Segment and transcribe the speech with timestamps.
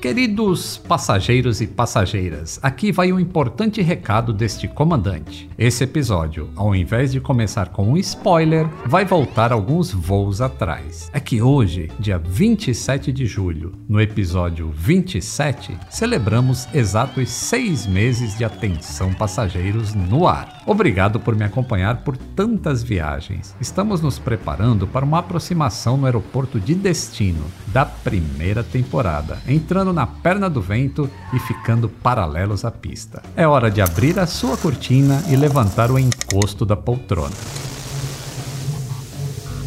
[0.00, 5.46] Queridos passageiros e passageiras, aqui vai um importante recado deste comandante.
[5.58, 11.10] Esse episódio, ao invés de começar com um spoiler, vai voltar alguns voos atrás.
[11.12, 18.42] É que hoje, dia 27 de julho, no episódio 27, celebramos exatos seis meses de
[18.42, 20.62] atenção passageiros no ar.
[20.64, 23.54] Obrigado por me acompanhar por tantas viagens.
[23.60, 30.06] Estamos nos preparando para uma aproximação no aeroporto de destino da primeira temporada, entrando na
[30.06, 33.22] perna do vento e ficando paralelos à pista.
[33.36, 37.34] É hora de abrir a sua cortina e levantar o encosto da poltrona.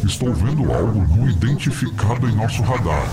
[0.04, 3.08] Estou vendo algo não identificado em nosso radar.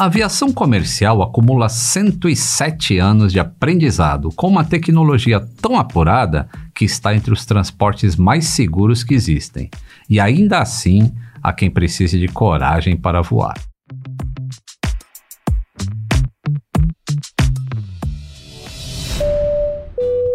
[0.00, 6.48] A aviação comercial acumula 107 anos de aprendizado com uma tecnologia tão apurada
[6.80, 9.68] que está entre os transportes mais seguros que existem.
[10.08, 11.12] E ainda assim,
[11.42, 13.69] há quem precise de coragem para voar.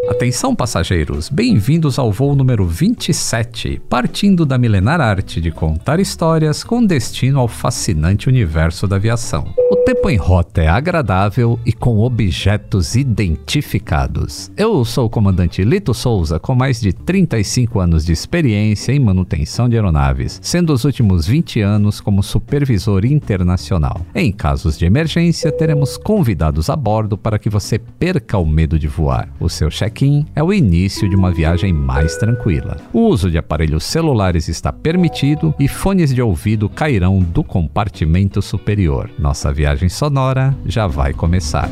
[0.08, 6.86] Atenção passageiros, bem-vindos ao voo número 27, partindo da milenar arte de contar histórias com
[6.86, 9.52] destino ao fascinante universo da aviação.
[9.72, 14.52] O tempo em rota é agradável e com objetos identificados.
[14.56, 19.68] Eu sou o comandante Lito Souza, com mais de 35 anos de experiência em manutenção
[19.68, 24.06] de aeronaves, sendo os últimos 20 anos como supervisor internacional.
[24.14, 28.88] Em casos de emergência, teremos convidados a bordo para que você perca o medo de
[28.88, 29.30] voar.
[29.40, 29.95] O seu check-in
[30.36, 32.78] é o início de uma viagem mais tranquila.
[32.92, 39.10] O uso de aparelhos celulares está permitido e fones de ouvido cairão do compartimento superior.
[39.18, 41.70] Nossa viagem sonora já vai começar.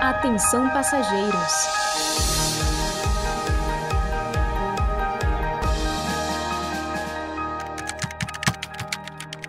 [0.00, 2.27] Atenção passageiros.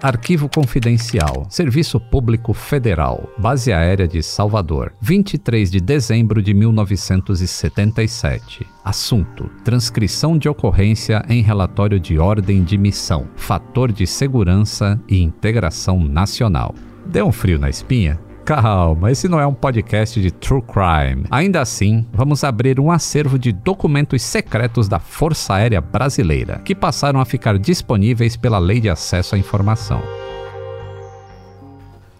[0.01, 8.65] Arquivo Confidencial, Serviço Público Federal, Base Aérea de Salvador, 23 de dezembro de 1977.
[8.83, 15.99] Assunto: Transcrição de ocorrência em relatório de ordem de missão, fator de segurança e integração
[15.99, 16.73] nacional.
[17.05, 18.17] Deu um frio na espinha?
[18.49, 21.23] Calma, esse não é um podcast de true crime.
[21.29, 27.19] Ainda assim, vamos abrir um acervo de documentos secretos da Força Aérea Brasileira, que passaram
[27.19, 30.01] a ficar disponíveis pela Lei de Acesso à Informação.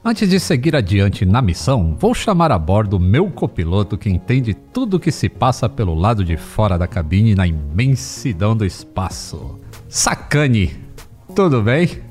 [0.06, 4.98] Antes de seguir adiante na missão, vou chamar a bordo meu copiloto que entende tudo
[4.98, 9.60] o que se passa pelo lado de fora da cabine na imensidão do espaço.
[9.88, 10.78] Sacane,
[11.34, 12.09] tudo bem?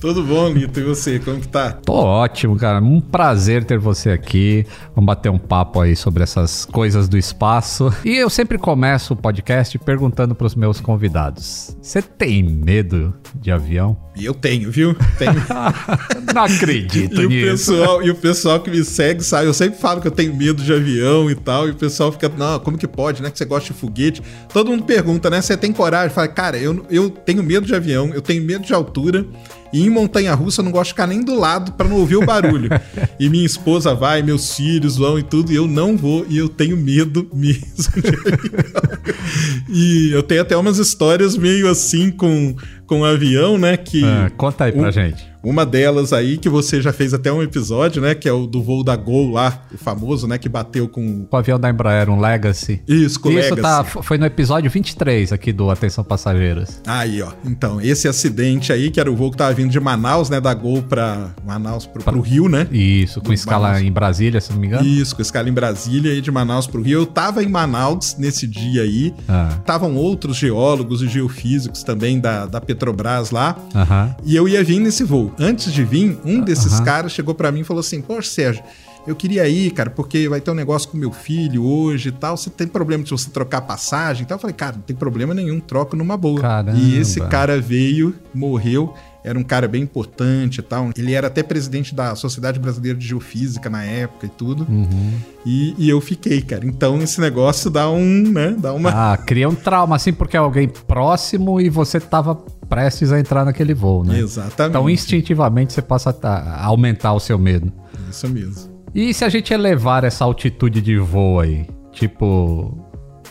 [0.00, 0.78] Tudo bom, Lito?
[0.78, 1.72] E você, como que tá?
[1.72, 2.84] Tô ótimo, cara.
[2.84, 4.66] Um prazer ter você aqui.
[4.94, 7.90] Vamos bater um papo aí sobre essas coisas do espaço.
[8.04, 13.96] E eu sempre começo o podcast perguntando pros meus convidados: Você tem medo de avião?
[14.14, 14.94] E eu tenho, viu?
[15.18, 15.32] Tenho.
[16.34, 17.74] Não acredito e nisso.
[17.74, 20.34] O pessoal, e o pessoal que me segue sabe, eu sempre falo que eu tenho
[20.34, 23.30] medo de avião e tal, e o pessoal fica, não, como que pode, né?
[23.30, 24.22] Que você gosta de foguete.
[24.52, 25.40] Todo mundo pergunta, né?
[25.40, 26.10] Você tem coragem?
[26.10, 29.24] Fala, cara, eu, eu tenho medo de avião, eu tenho medo de altura.
[29.72, 32.16] E em montanha russa eu não gosto de ficar nem do lado para não ouvir
[32.16, 32.70] o barulho.
[33.18, 36.48] e minha esposa vai, meus filhos vão e tudo, e eu não vou, e eu
[36.48, 37.66] tenho medo mesmo
[39.68, 42.54] E eu tenho até umas histórias meio assim com,
[42.86, 43.76] com avião, né?
[43.76, 45.26] Que ah, conta aí pra gente.
[45.42, 48.14] Uma delas aí, que você já fez até um episódio, né?
[48.14, 50.38] Que é o do voo da Gol lá, o famoso, né?
[50.38, 51.24] Que bateu com...
[51.24, 52.82] Com o avião da Embraer, um Legacy.
[52.86, 53.52] Isso, com o Legacy.
[53.52, 56.80] Isso tá, foi no episódio 23 aqui do Atenção Passageiros.
[56.86, 57.32] Aí, ó.
[57.44, 60.40] Então, esse acidente aí, que era o voo que tava vindo de Manaus, né?
[60.40, 62.12] Da Gol pra Manaus, pro, pra...
[62.12, 62.66] pro Rio, né?
[62.70, 63.82] Isso, com do escala Manaus.
[63.84, 64.86] em Brasília, se não me engano.
[64.86, 67.00] Isso, com escala em Brasília e de Manaus pro Rio.
[67.00, 69.14] Eu tava em Manaus nesse dia aí.
[69.28, 69.58] Ah.
[69.64, 73.56] Tavam outros geólogos e geofísicos também da, da Petrobras lá.
[73.74, 74.14] Aham.
[74.24, 75.32] E eu ia vir nesse voo.
[75.38, 78.62] Antes de vir, um desses caras chegou para mim e falou assim: Poxa, Sérgio,
[79.06, 82.36] eu queria ir, cara, porque vai ter um negócio com meu filho hoje e tal.
[82.36, 84.34] Você tem problema de você trocar passagem e tal?
[84.34, 86.40] Eu falei, cara, não tem problema nenhum, troco numa boa.
[86.40, 86.76] Caramba.
[86.76, 88.94] E esse cara veio, morreu.
[89.22, 90.90] Era um cara bem importante e tal.
[90.96, 94.66] Ele era até presidente da Sociedade Brasileira de Geofísica na época e tudo.
[94.68, 95.12] Uhum.
[95.44, 96.64] E, e, eu fiquei, cara.
[96.64, 98.54] Então esse negócio dá um, né?
[98.56, 99.12] Dá uma.
[99.12, 102.36] Ah, cria um trauma, assim, porque é alguém próximo e você tava
[102.68, 104.18] prestes a entrar naquele voo, né?
[104.18, 104.70] Exatamente.
[104.70, 107.72] Então, instintivamente, você passa a aumentar o seu medo.
[108.10, 108.76] Isso mesmo.
[108.94, 111.66] E se a gente elevar essa altitude de voo aí?
[111.92, 112.76] Tipo,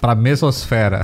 [0.05, 1.03] pra mesosfera.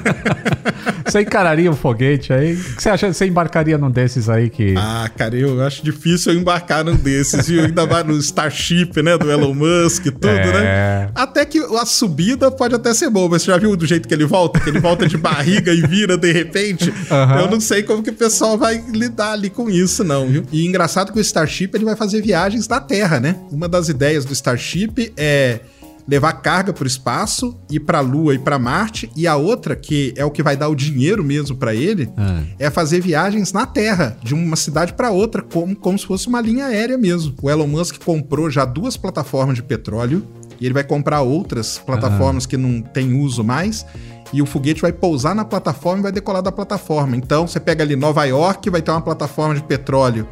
[1.04, 2.54] você encararia um foguete aí?
[2.54, 3.12] O que você acha?
[3.12, 4.74] Você embarcaria num desses aí que.
[4.78, 7.64] Ah, cara, eu acho difícil eu embarcar num desses, viu?
[7.64, 9.18] Ainda mais no Starship, né?
[9.18, 10.52] Do Elon Musk e tudo, É.
[10.52, 11.10] né?
[11.14, 14.14] Até que a subida pode até ser boa, mas você já viu do jeito que
[14.14, 14.58] ele volta?
[14.58, 16.90] Que ele volta de barriga e vira de repente?
[17.10, 17.40] Aham.
[17.40, 20.44] Eu não sei como que o pessoal vai lidar ali com isso, não, viu?
[20.50, 23.36] E engraçado que o Starship ele vai fazer viagens da Terra, né?
[23.52, 25.60] Uma das ideias do Starship é
[26.08, 29.76] levar carga para o espaço, ir para a Lua e para Marte, e a outra,
[29.76, 32.40] que é o que vai dar o dinheiro mesmo para ele, Ah.
[32.58, 36.40] é fazer viagens na Terra, de uma cidade para outra, como, como se fosse uma
[36.40, 37.34] linha aérea mesmo.
[37.42, 40.26] O Elon Musk comprou já duas plataformas de petróleo,
[40.58, 43.84] e ele vai comprar outras plataformas que não tem uso mais.
[44.32, 47.16] E o foguete vai pousar na plataforma e vai decolar da plataforma.
[47.16, 50.26] Então, você pega ali Nova York, vai ter uma plataforma de petróleo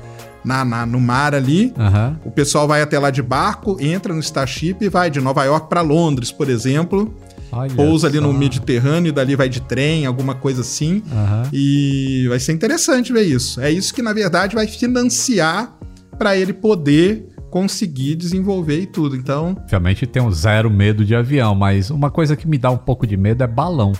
[0.46, 1.74] na, na- no mar ali.
[1.76, 2.18] Aham.
[2.24, 5.68] O pessoal vai até lá de barco, entra no Starship e vai de Nova York
[5.68, 7.12] para Londres, por exemplo.
[7.52, 8.32] Olha Pousa ali no.
[8.32, 11.02] Mediterrâneo, e dali vai de trem, alguma coisa assim.
[11.12, 11.42] Aham.
[11.52, 13.60] E vai ser interessante ver isso.
[13.60, 15.76] É isso que, na verdade, vai financiar
[16.18, 19.16] para ele poder conseguir desenvolver e tudo.
[19.16, 23.06] Então, Obviamente tenho zero medo de avião, mas uma coisa que me dá um pouco
[23.06, 23.92] de medo é balão.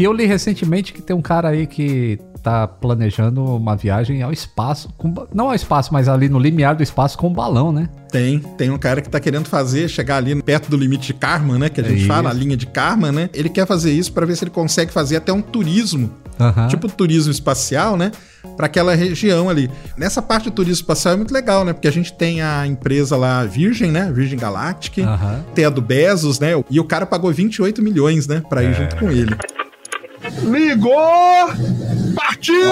[0.00, 4.32] E eu li recentemente que tem um cara aí que tá planejando uma viagem ao
[4.32, 7.86] espaço, com não ao espaço, mas ali no limiar do espaço com um balão, né?
[8.10, 11.58] tem, tem um cara que tá querendo fazer, chegar ali perto do limite de Karman,
[11.58, 11.68] né?
[11.68, 12.08] Que a gente Isso.
[12.08, 13.30] fala, a linha de Karman, né?
[13.34, 16.10] Ele quer fazer isso para ver se ele consegue fazer até um turismo
[16.70, 18.10] tipo turismo espacial, né?
[18.56, 19.70] Para aquela região ali.
[19.98, 21.74] Nessa parte do turismo espacial é muito legal, né?
[21.74, 24.10] Porque a gente tem a empresa lá Virgin, né?
[24.10, 25.44] Virgin Galactic, Aham.
[25.54, 26.52] tem a do Bezos, né?
[26.70, 28.42] E o cara pagou 28 milhões, né?
[28.48, 29.36] Para ir junto com ele.
[30.42, 31.48] Ligou!
[32.14, 32.70] Partiu!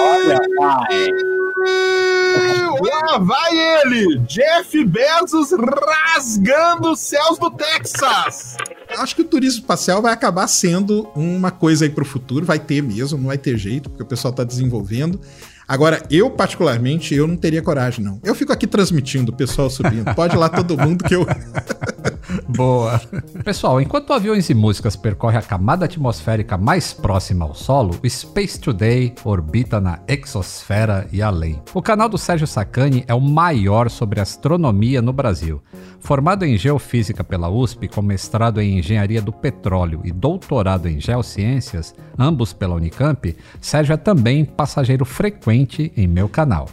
[2.81, 4.19] Lá vai ele!
[4.19, 8.57] Jeff Bezos rasgando os céus do Texas!
[8.97, 12.81] Acho que o turismo espacial vai acabar sendo uma coisa aí pro futuro, vai ter
[12.81, 15.19] mesmo, não vai ter jeito, porque o pessoal tá desenvolvendo.
[15.67, 18.19] Agora, eu particularmente, eu não teria coragem, não.
[18.23, 20.13] Eu fico aqui transmitindo, o pessoal subindo.
[20.15, 21.25] Pode ir lá todo mundo que eu.
[22.47, 23.01] Boa.
[23.43, 28.59] Pessoal, enquanto aviões e músicas percorrem a camada atmosférica mais próxima ao solo, o Space
[28.59, 31.61] Today orbita na exosfera e além.
[31.73, 35.61] O canal do Sérgio Sacani é o maior sobre astronomia no Brasil.
[35.99, 41.93] Formado em geofísica pela USP, com mestrado em engenharia do petróleo e doutorado em geociências,
[42.17, 46.69] ambos pela Unicamp, Sérgio é também passageiro frequente em meu canal.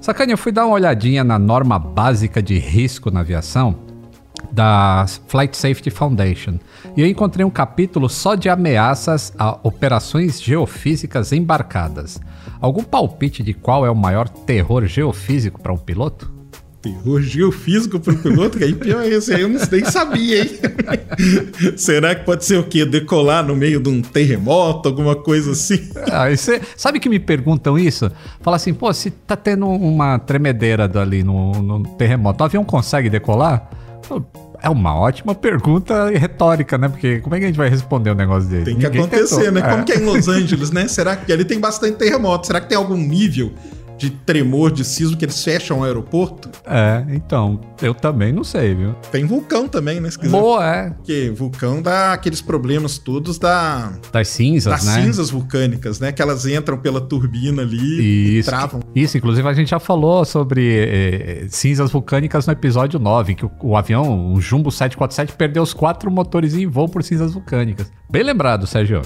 [0.00, 3.85] Sacane, eu fui dar uma olhadinha na norma básica de risco na aviação
[4.52, 6.54] da Flight Safety Foundation
[6.96, 12.20] e eu encontrei um capítulo só de ameaças a operações geofísicas embarcadas.
[12.60, 16.34] Algum palpite de qual é o maior terror geofísico para um piloto?
[16.80, 20.50] Terror geofísico pro piloto, que aí pior é esse aí, eu nem sabia, hein?
[21.76, 22.84] Será que pode ser o quê?
[22.84, 25.80] Decolar no meio de um terremoto, alguma coisa assim?
[26.10, 28.10] Ah, cê- sabe que me perguntam isso?
[28.40, 33.10] Fala assim, pô, se tá tendo uma tremedeira ali no, no terremoto, o avião consegue
[33.10, 33.68] decolar?
[34.62, 36.88] É uma ótima pergunta retórica, né?
[36.88, 38.64] Porque como é que a gente vai responder um negócio desse?
[38.64, 39.52] Tem que Ninguém acontecer, tentou.
[39.52, 39.60] né?
[39.60, 39.70] É.
[39.70, 40.88] Como que é em Los Angeles, né?
[40.88, 42.46] Será que ali tem bastante terremoto?
[42.46, 43.52] Será que tem algum nível
[43.96, 46.50] de tremor, de sismo que eles fecham o aeroporto?
[46.66, 48.92] É, então, eu também não sei, viu?
[49.10, 50.10] Tem vulcão também, né?
[50.10, 50.28] Se.
[50.28, 50.90] Boa, é.
[50.90, 55.02] Porque vulcão dá aqueles problemas todos da, Das cinzas, das né?
[55.02, 56.12] cinzas vulcânicas, né?
[56.12, 58.80] Que elas entram pela turbina ali e Isso, travam.
[58.94, 63.50] isso, inclusive a gente já falou sobre eh, cinzas vulcânicas no episódio 9, que o,
[63.62, 67.90] o avião, o Jumbo 747, perdeu os quatro motores em voo por cinzas vulcânicas.
[68.10, 69.02] Bem lembrado, Sérgio.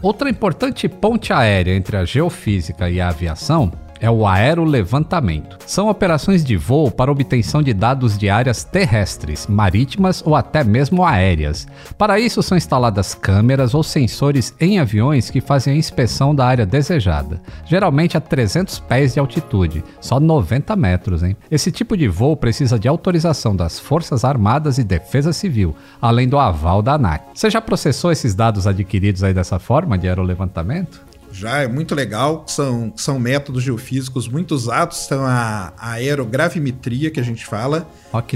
[0.00, 5.58] Outra importante ponte aérea entre a geofísica e a aviação é o aerolevantamento.
[5.66, 11.04] São operações de voo para obtenção de dados de áreas terrestres, marítimas ou até mesmo
[11.04, 11.66] aéreas.
[11.96, 16.66] Para isso são instaladas câmeras ou sensores em aviões que fazem a inspeção da área
[16.66, 21.36] desejada, geralmente a 300 pés de altitude, só 90 metros, hein?
[21.50, 26.38] Esse tipo de voo precisa de autorização das Forças Armadas e Defesa Civil, além do
[26.38, 27.24] aval da ANAC.
[27.34, 31.07] Você já processou esses dados adquiridos aí dessa forma de aerolevantamento?
[31.32, 37.20] Já é muito legal, são, são métodos geofísicos muito usados, são a, a aerogravimetria que
[37.20, 37.88] a gente fala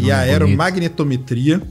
[0.07, 0.33] e a nome bonito.
[0.33, 1.63] aeromagnetometria,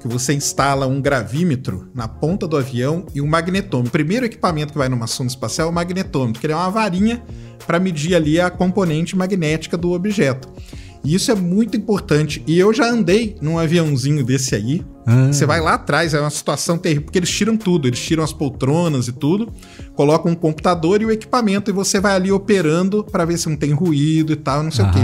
[0.00, 3.88] que você instala um gravímetro na ponta do avião e um magnetômetro.
[3.88, 6.70] O primeiro equipamento que vai numa sonda espacial é o magnetômetro, que ele é uma
[6.70, 7.22] varinha
[7.66, 10.48] para medir ali a componente magnética do objeto.
[11.08, 12.42] E isso é muito importante.
[12.46, 14.84] E eu já andei num aviãozinho desse aí.
[15.06, 15.28] Ah.
[15.28, 18.30] Você vai lá atrás, é uma situação terrível, porque eles tiram tudo, eles tiram as
[18.30, 19.50] poltronas e tudo,
[19.94, 23.56] colocam um computador e o equipamento, e você vai ali operando para ver se não
[23.56, 25.00] tem ruído e tal, não sei o quê.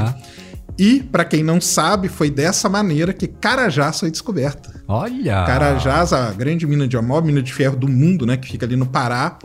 [0.79, 4.83] E, para quem não sabe, foi dessa maneira que Carajás foi descoberta.
[4.87, 5.43] Olha!
[5.47, 8.67] Carajás, a grande mina de a maior mina de ferro do mundo, né, que fica
[8.67, 9.39] ali no Pará,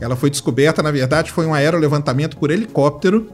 [0.00, 3.28] ela foi descoberta, na verdade, foi um aerolevantamento por helicóptero,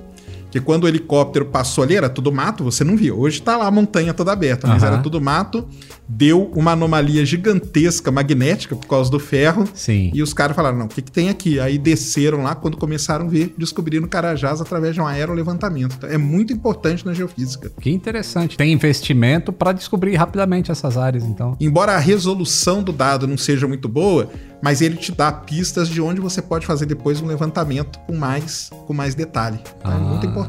[0.52, 3.12] que quando o helicóptero passou ali, era tudo mato, você não via.
[3.14, 4.92] Hoje tá lá a montanha toda aberta, mas Aham.
[4.92, 5.66] era tudo mato,
[6.06, 9.66] deu uma anomalia gigantesca magnética por causa do ferro.
[9.74, 10.10] Sim.
[10.14, 11.58] E os caras falaram, não, o que, que tem aqui?
[11.58, 15.96] Aí desceram lá, quando começaram a ver, descobriram Carajás através de um aerolevantamento.
[15.96, 17.72] Então, é muito importante na geofísica.
[17.80, 18.56] Que interessante.
[18.58, 21.56] Tem investimento para descobrir rapidamente essas áreas, então.
[21.58, 24.28] Embora a resolução do dado não seja muito boa,
[24.62, 28.70] mas ele te dá pistas de onde você pode fazer depois um levantamento com mais,
[28.86, 29.58] com mais detalhe.
[29.78, 29.98] Então, É Ah.
[29.98, 30.41] muito importante.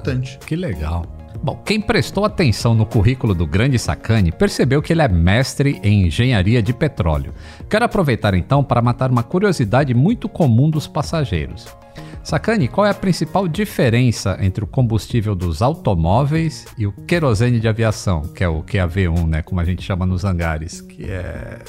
[0.45, 1.05] Que legal.
[1.43, 6.07] Bom, quem prestou atenção no currículo do grande Sacani percebeu que ele é mestre em
[6.07, 7.33] engenharia de petróleo.
[7.69, 11.67] Quero aproveitar então para matar uma curiosidade muito comum dos passageiros.
[12.23, 17.67] Sacani, qual é a principal diferença entre o combustível dos automóveis e o querosene de
[17.67, 21.59] aviação, que é o QAV1, né, como a gente chama nos hangares, que é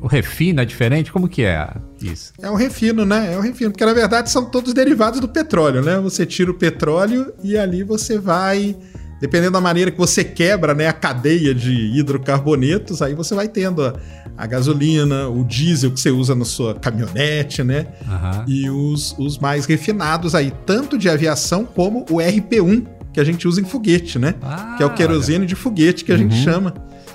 [0.00, 1.12] o refino é diferente?
[1.12, 1.68] Como que é
[2.00, 2.32] isso?
[2.40, 3.34] É um refino, né?
[3.34, 5.98] É um refino, porque na verdade são todos derivados do petróleo, né?
[6.00, 8.74] Você tira o petróleo e ali você vai,
[9.20, 13.84] dependendo da maneira que você quebra, né, a cadeia de hidrocarbonetos, aí você vai tendo
[13.84, 13.94] a,
[14.38, 17.86] a gasolina, o diesel que você usa na sua caminhonete, né?
[18.08, 18.44] Aham.
[18.48, 23.46] E os, os mais refinados aí, tanto de aviação como o RP1, que a gente
[23.46, 24.34] usa em foguete, né?
[24.42, 26.74] Ah, que é o querosene de foguete que a gente chama.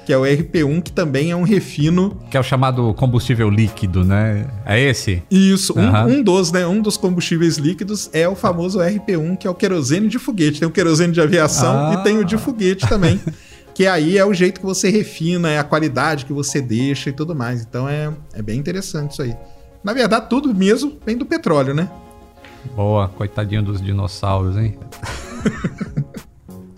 [0.10, 4.04] Que é o RP1, que também é um refino Que é o chamado combustível líquido,
[4.04, 4.48] né?
[4.66, 5.22] É esse?
[5.30, 6.06] Isso, um, Aham.
[6.08, 6.66] um dos, né?
[6.66, 10.62] Um dos combustíveis líquidos é o famoso RP1, que é o querosene de foguete.
[10.62, 11.94] Tem o querosene de aviação Ah.
[11.94, 13.22] e tem o de foguete também.
[13.76, 17.14] que aí é o jeito que você refina, é a qualidade que você deixa e
[17.14, 17.62] tudo mais.
[17.62, 19.36] Então é, é bem interessante isso aí.
[19.84, 21.88] Na verdade, tudo mesmo vem do petróleo, né?
[22.76, 24.76] Boa, coitadinho dos dinossauros, hein?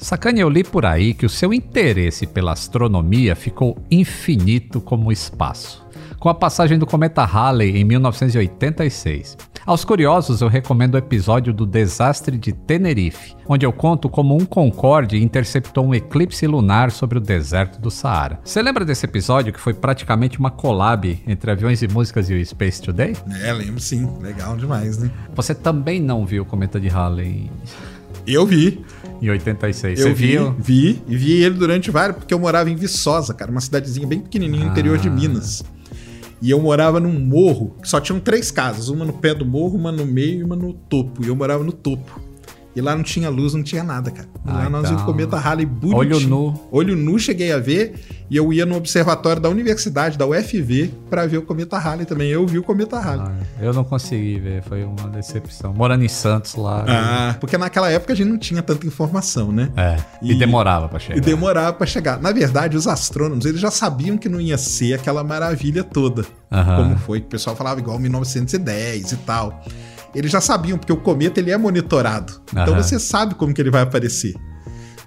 [0.02, 5.12] Sacane, eu li por aí que o seu interesse pela astronomia ficou infinito como o
[5.12, 5.86] espaço,
[6.18, 9.38] com a passagem do cometa Halley em 1986.
[9.64, 14.44] Aos curiosos, eu recomendo o episódio do desastre de Tenerife, onde eu conto como um
[14.44, 18.40] Concorde interceptou um eclipse lunar sobre o deserto do Saara.
[18.44, 22.44] Você lembra desse episódio que foi praticamente uma collab entre Aviões e Músicas e o
[22.44, 23.16] Space Today?
[23.44, 24.12] É, lembro sim.
[24.20, 25.12] Legal demais, né?
[25.36, 27.52] Você também não viu o cometa de Halley
[28.26, 28.84] Eu vi.
[29.22, 30.00] Em 86.
[30.00, 30.56] Eu Você vi, viu?
[30.58, 31.02] vi.
[31.08, 34.66] E vi ele durante vários, porque eu morava em Viçosa, cara, uma cidadezinha bem pequenininha
[34.66, 35.12] no interior de Ah.
[35.12, 35.64] Minas.
[36.42, 39.78] E eu morava num morro, que só tinham três casas, uma no pé do morro,
[39.78, 41.24] uma no meio e uma no topo.
[41.24, 42.20] E eu morava no topo.
[42.76, 44.28] E lá não tinha luz, não tinha nada, cara.
[44.46, 44.90] E lá Ah, nós então.
[44.92, 45.98] vimos o cometa Halley bonitinho.
[45.98, 46.68] Olho nu.
[46.72, 48.00] Olho nu cheguei a ver.
[48.30, 52.30] E eu ia no observatório da universidade, da UFV, pra ver o cometa Halley também.
[52.30, 53.26] Eu vi o cometa Halley.
[53.28, 55.74] Ah, eu não consegui ver, foi uma decepção.
[55.74, 56.86] Morando em Santos lá.
[56.88, 59.70] Ah, porque naquela época a gente não tinha tanta informação, né?
[59.76, 61.18] É, e, E- demorava pra chegar.
[61.18, 62.22] E demorava pra chegar.
[62.22, 66.26] Na verdade, os astrônomos, eles já sabiam que não ia ser aquela maravilha toda.
[66.50, 69.62] Como foi, que o pessoal falava igual 1910 e tal.
[70.14, 72.42] Eles já sabiam, porque o cometa ele é monitorado.
[72.52, 72.82] Então Aham.
[72.82, 74.36] você sabe como que ele vai aparecer.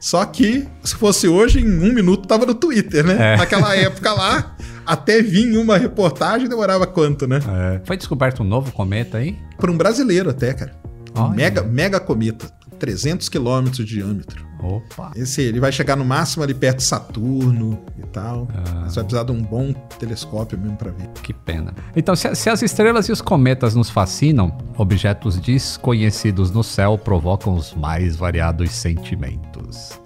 [0.01, 3.35] Só que, se fosse hoje, em um minuto tava no Twitter, né?
[3.35, 3.37] É.
[3.39, 7.39] Naquela época lá, até vir uma reportagem demorava quanto, né?
[7.49, 7.81] É.
[7.87, 9.37] Foi descoberto um novo cometa aí?
[9.57, 10.75] Para um brasileiro até, cara.
[11.17, 12.51] Um mega, mega cometa.
[12.85, 14.47] 300 quilômetros de diâmetro.
[14.63, 15.11] Opa.
[15.17, 18.47] Esse ele vai chegar no máximo ali perto de Saturno e tal.
[18.55, 18.85] Ah.
[18.85, 21.09] Você vai precisar de um bom telescópio mesmo pra ver.
[21.23, 21.73] Que pena.
[21.97, 27.55] Então, se, se as estrelas e os cometas nos fascinam, objetos desconhecidos no céu provocam
[27.55, 29.99] os mais variados sentimentos.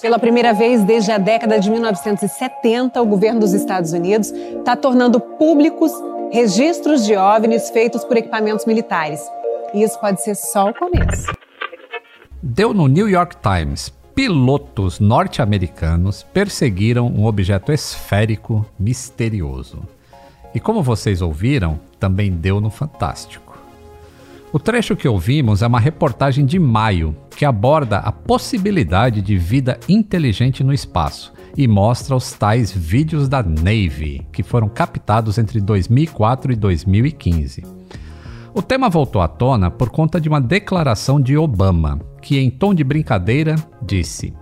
[0.00, 5.18] Pela primeira vez desde a década de 1970, o governo dos Estados Unidos está tornando
[5.18, 5.90] públicos
[6.32, 9.20] registros de OVNIs feitos por equipamentos militares.
[9.74, 11.39] E isso pode ser só o começo.
[12.42, 13.92] Deu no New York Times.
[14.14, 19.82] Pilotos norte-americanos perseguiram um objeto esférico misterioso.
[20.54, 23.58] E como vocês ouviram, também deu no Fantástico.
[24.50, 29.78] O trecho que ouvimos é uma reportagem de maio que aborda a possibilidade de vida
[29.86, 36.52] inteligente no espaço e mostra os tais vídeos da Navy, que foram captados entre 2004
[36.52, 37.64] e 2015.
[38.54, 42.74] O tema voltou à tona por conta de uma declaração de Obama, que, em tom
[42.74, 44.32] de brincadeira, disse: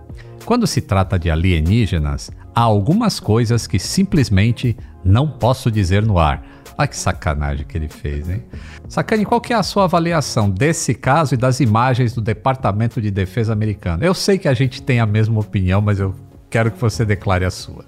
[0.45, 6.45] Quando se trata de alienígenas, há algumas coisas que simplesmente não posso dizer no ar.
[6.77, 8.43] Olha que sacanagem que ele fez, hein?
[8.87, 13.11] Sacane, qual que é a sua avaliação desse caso e das imagens do Departamento de
[13.11, 14.03] Defesa americano?
[14.03, 16.15] Eu sei que a gente tem a mesma opinião, mas eu
[16.49, 17.83] quero que você declare a sua.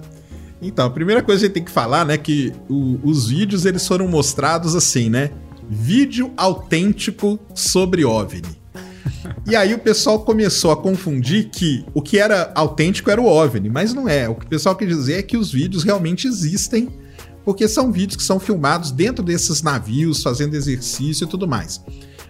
[0.61, 3.65] Então, a primeira coisa que a gente tem que falar, né, que o- os vídeos
[3.65, 5.31] eles foram mostrados assim, né?
[5.69, 8.60] Vídeo autêntico sobre OVNI.
[9.47, 13.69] E aí o pessoal começou a confundir que o que era autêntico era o OVNI,
[13.69, 14.29] mas não é.
[14.29, 16.89] O que o pessoal quer dizer é que os vídeos realmente existem,
[17.43, 21.81] porque são vídeos que são filmados dentro desses navios, fazendo exercício e tudo mais.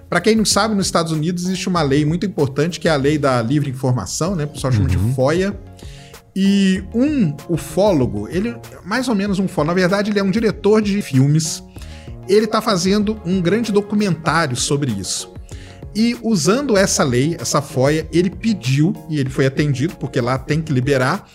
[0.09, 2.97] Para quem não sabe, nos Estados Unidos existe uma lei muito importante, que é a
[2.97, 4.43] lei da livre informação, né?
[4.43, 5.57] O pessoal chama de FOIA.
[6.35, 10.81] E um ufólogo, ele mais ou menos um ufólogo, na verdade ele é um diretor
[10.81, 11.63] de filmes.
[12.27, 15.30] Ele está fazendo um grande documentário sobre isso.
[15.95, 20.61] E usando essa lei, essa FOIA, ele pediu, e ele foi atendido, porque lá tem
[20.61, 21.27] que liberar,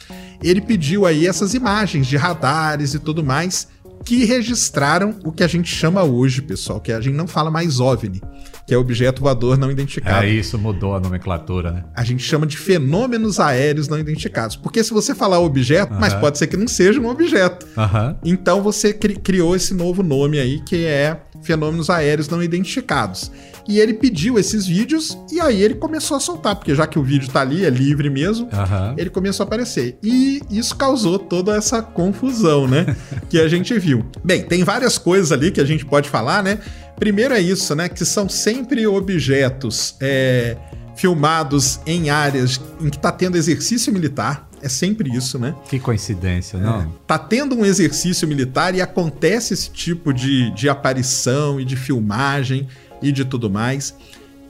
[0.42, 3.68] ele pediu aí essas imagens de radares e tudo mais
[4.04, 7.80] que registraram o que a gente chama hoje, pessoal, que a gente não fala mais
[7.80, 8.20] OVNI,
[8.64, 10.24] que é objeto voador não identificado.
[10.24, 11.84] É isso, mudou a nomenclatura, né?
[11.94, 14.54] A gente chama de fenômenos aéreos não identificados.
[14.54, 17.66] Porque se você falar objeto, mas pode ser que não seja um objeto.
[17.76, 18.16] Aham.
[18.24, 23.32] Então você cri- criou esse novo nome aí, que é fenômenos aéreos não identificados.
[23.68, 27.02] E ele pediu esses vídeos e aí ele começou a soltar, porque já que o
[27.02, 28.94] vídeo tá ali, é livre mesmo, Aham.
[28.96, 29.98] ele começou a aparecer.
[30.02, 32.96] E isso causou toda essa confusão, né?
[33.28, 34.04] que a gente viu.
[34.24, 36.58] Bem, tem várias coisas ali que a gente pode falar, né?
[36.98, 37.88] Primeiro é isso, né?
[37.88, 40.56] Que são sempre objetos é,
[40.96, 44.48] filmados em áreas em que tá tendo exercício militar.
[44.62, 45.54] É sempre isso, né?
[45.68, 46.90] Que coincidência, não?
[47.06, 52.66] Tá tendo um exercício militar e acontece esse tipo de, de aparição e de filmagem
[53.02, 53.94] e de tudo mais.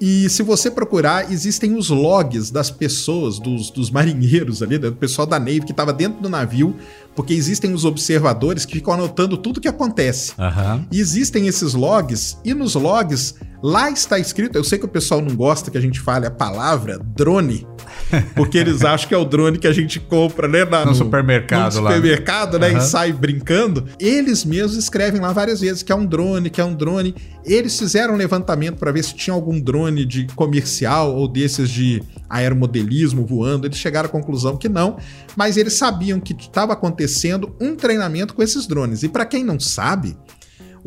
[0.01, 5.27] E se você procurar, existem os logs das pessoas, dos, dos marinheiros ali, do pessoal
[5.27, 6.77] da Navy que estava dentro do navio,
[7.17, 10.33] porque existem os observadores que ficam anotando tudo que acontece.
[10.39, 10.87] Aham.
[10.93, 15.21] E existem esses logs, e nos logs, lá está escrito, eu sei que o pessoal
[15.23, 17.67] não gosta que a gente fale a palavra drone,
[18.37, 20.65] porque eles acham que é o drone que a gente compra, né?
[20.65, 21.91] na- No supermercado no lá.
[21.95, 22.69] supermercado, né?
[22.71, 22.79] Aham.
[22.79, 23.87] E sai brincando.
[23.99, 27.15] Eles mesmos escrevem lá várias vezes que é um drone, que é um drone.
[27.45, 32.03] Eles fizeram um levantamento para ver se tinha algum drone de comercial ou desses de
[32.29, 33.67] aeromodelismo voando.
[33.67, 34.97] Eles chegaram à conclusão que não,
[35.37, 37.06] mas eles sabiam que estava acontecendo
[37.61, 39.03] um treinamento com esses drones.
[39.03, 40.17] E para quem não sabe,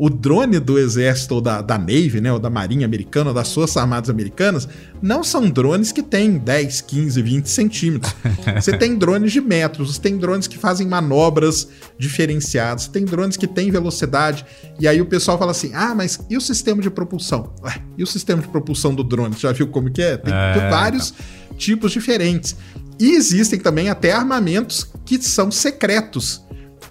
[0.02, 3.52] o drone do exército ou da, da Navy, né, ou da Marinha Americana, ou das
[3.52, 4.66] Forças Armadas Americanas,
[5.02, 8.14] não são drones que têm 10, 15, 20 centímetros.
[8.56, 13.36] Você tem drones de metros, você tem drones que fazem manobras diferenciadas, você tem drones
[13.36, 14.46] que têm velocidade,
[14.78, 17.52] e aí o pessoal fala assim, ah, mas e o sistema de propulsão?
[17.62, 19.34] Ué, e o sistema de propulsão do drone?
[19.34, 20.16] Você já viu como que é?
[20.16, 21.12] Tem É, vários
[21.58, 22.56] tipos diferentes.
[23.00, 26.44] E existem também até armamentos que são secretos.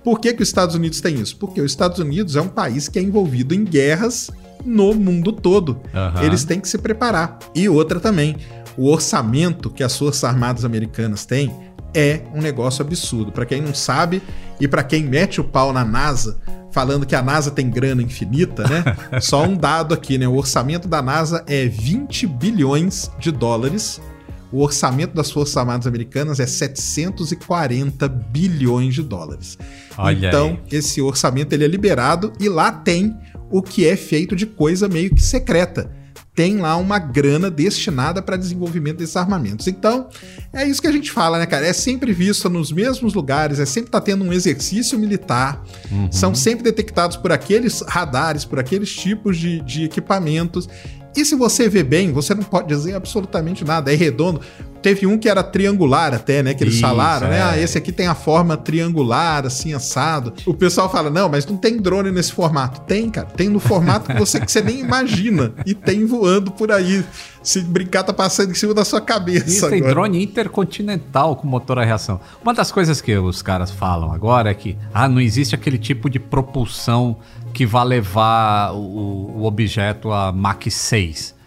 [0.03, 1.37] Por que, que os Estados Unidos tem isso?
[1.37, 4.31] Porque os Estados Unidos é um país que é envolvido em guerras
[4.65, 5.79] no mundo todo.
[5.93, 6.23] Aham.
[6.23, 7.37] Eles têm que se preparar.
[7.53, 8.35] E outra também,
[8.75, 11.53] o orçamento que as Forças Armadas Americanas têm
[11.93, 13.31] é um negócio absurdo.
[13.31, 14.21] Para quem não sabe
[14.59, 16.39] e para quem mete o pau na NASA,
[16.71, 18.97] falando que a NASA tem grana infinita, né?
[19.21, 20.27] Só um dado aqui, né?
[20.27, 24.01] O orçamento da NASA é 20 bilhões de dólares.
[24.51, 29.57] O orçamento das Forças Armadas Americanas é 740 bilhões de dólares.
[29.97, 30.77] Olha então, aí.
[30.77, 33.15] esse orçamento ele é liberado e lá tem
[33.51, 35.91] o que é feito de coisa meio que secreta.
[36.33, 39.67] Tem lá uma grana destinada para desenvolvimento desses armamentos.
[39.67, 40.07] Então,
[40.53, 41.65] é isso que a gente fala, né, cara?
[41.65, 45.61] É sempre visto nos mesmos lugares, é sempre tá tendo um exercício militar,
[46.09, 50.69] são sempre detectados por aqueles radares, por aqueles tipos de, de equipamentos.
[51.15, 54.41] E se você vê bem, você não pode dizer absolutamente nada, é redondo.
[54.81, 56.53] Teve um que era triangular até, né?
[56.53, 57.37] Que eles Isso, falaram, né?
[57.37, 57.41] é.
[57.41, 60.33] Ah, esse aqui tem a forma triangular, assim, assado.
[60.45, 62.81] O pessoal fala, não, mas não tem drone nesse formato.
[62.81, 63.27] Tem, cara.
[63.27, 65.53] Tem no formato que você, que você nem imagina.
[65.65, 67.03] E tem voando por aí.
[67.43, 69.49] Se brincar, tá passando em cima da sua cabeça.
[69.49, 69.93] Isso tem agora.
[69.93, 72.19] drone intercontinental com motor a reação.
[72.41, 76.09] Uma das coisas que os caras falam agora é que ah, não existe aquele tipo
[76.09, 77.17] de propulsão
[77.53, 81.39] que vai levar o, o objeto a Mach 6.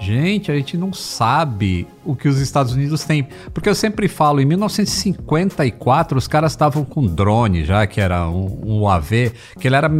[0.00, 3.26] Gente, a gente não sabe o que os Estados Unidos têm.
[3.52, 8.60] Porque eu sempre falo, em 1954 os caras estavam com drone já, que era um,
[8.64, 9.90] um UAV, que ele era,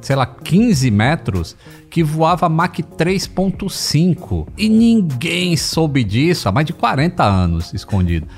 [0.00, 1.56] sei lá, 15 metros,
[1.90, 4.46] que voava Mach 3.5.
[4.56, 8.28] E ninguém soube disso há mais de 40 anos escondido.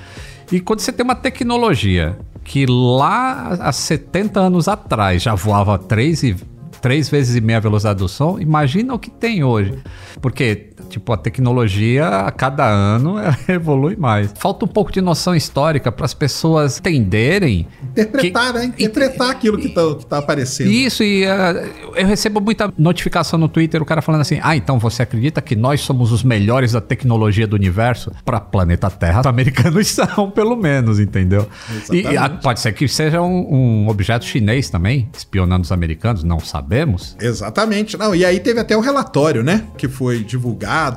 [0.51, 6.23] E quando você tem uma tecnologia que lá há 70 anos atrás já voava 3
[6.23, 6.35] e
[6.81, 9.77] três vezes e meia a velocidade do som, imagina o que tem hoje.
[10.21, 14.33] Porque, tipo, a tecnologia a cada ano ela evolui mais.
[14.37, 17.67] Falta um pouco de noção histórica para as pessoas entenderem.
[17.83, 18.65] Interpretar, que- né?
[18.65, 20.69] Interpretar aquilo que tá, que tá aparecendo.
[20.71, 24.79] Isso, e eh, eu recebo muita notificação no Twitter, o cara falando assim: ah, então
[24.79, 28.11] você acredita que nós somos os melhores da tecnologia do universo?
[28.25, 31.47] Para planeta Terra, os americanos são, pelo menos, entendeu?
[31.91, 32.17] E Exatamente.
[32.17, 37.15] ah, pode ser que seja um, um objeto chinês também, espionando os americanos, não sabemos.
[37.19, 37.97] Exatamente.
[37.97, 39.65] Não, e aí teve até o relatório, né?
[39.77, 40.51] Que foi divulgado,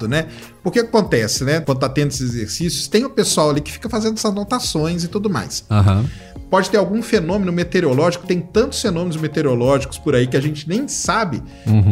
[0.08, 0.26] né?
[0.62, 1.60] Porque acontece, né?
[1.60, 5.08] Quando tá tendo esses exercícios, tem o pessoal ali que fica fazendo essas anotações e
[5.08, 5.64] tudo mais.
[5.70, 6.04] Aham.
[6.50, 10.86] Pode ter algum fenômeno meteorológico, tem tantos fenômenos meteorológicos por aí que a gente nem
[10.86, 11.42] sabe.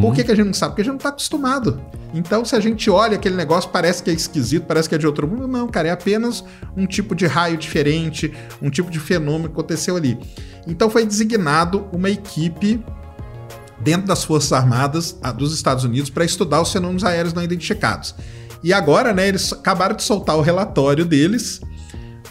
[0.01, 0.71] Por que, que a gente não sabe?
[0.73, 1.81] Porque a gente não tá acostumado.
[2.15, 5.07] Então, se a gente olha aquele negócio, parece que é esquisito, parece que é de
[5.07, 5.49] outro mundo.
[5.49, 6.45] Não, cara, é apenas
[6.77, 10.17] um tipo de raio diferente, um tipo de fenômeno que aconteceu ali.
[10.67, 12.81] Então, foi designado uma equipe
[13.83, 18.15] dentro das Forças Armadas dos Estados Unidos para estudar os fenômenos aéreos não identificados.
[18.63, 21.61] E agora, né, eles acabaram de soltar o relatório deles,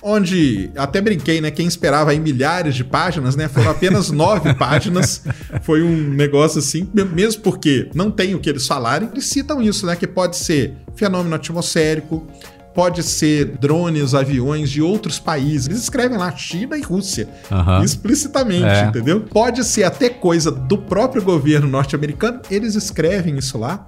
[0.02, 5.22] onde até brinquei, né, quem esperava aí milhares de páginas, né, foram apenas nove páginas.
[5.62, 9.62] Foi um negócio assim, me- mesmo porque não tem o que eles falarem, eles citam
[9.62, 12.26] isso, né, que pode ser fenômeno atmosférico,
[12.74, 15.68] pode ser drones, aviões de outros países.
[15.68, 17.84] Eles escrevem lá China e Rússia, Aham.
[17.84, 18.86] explicitamente, É.
[18.86, 19.22] entendeu?
[19.22, 23.88] Pode ser até coisa do próprio governo norte-americano, eles escrevem isso lá.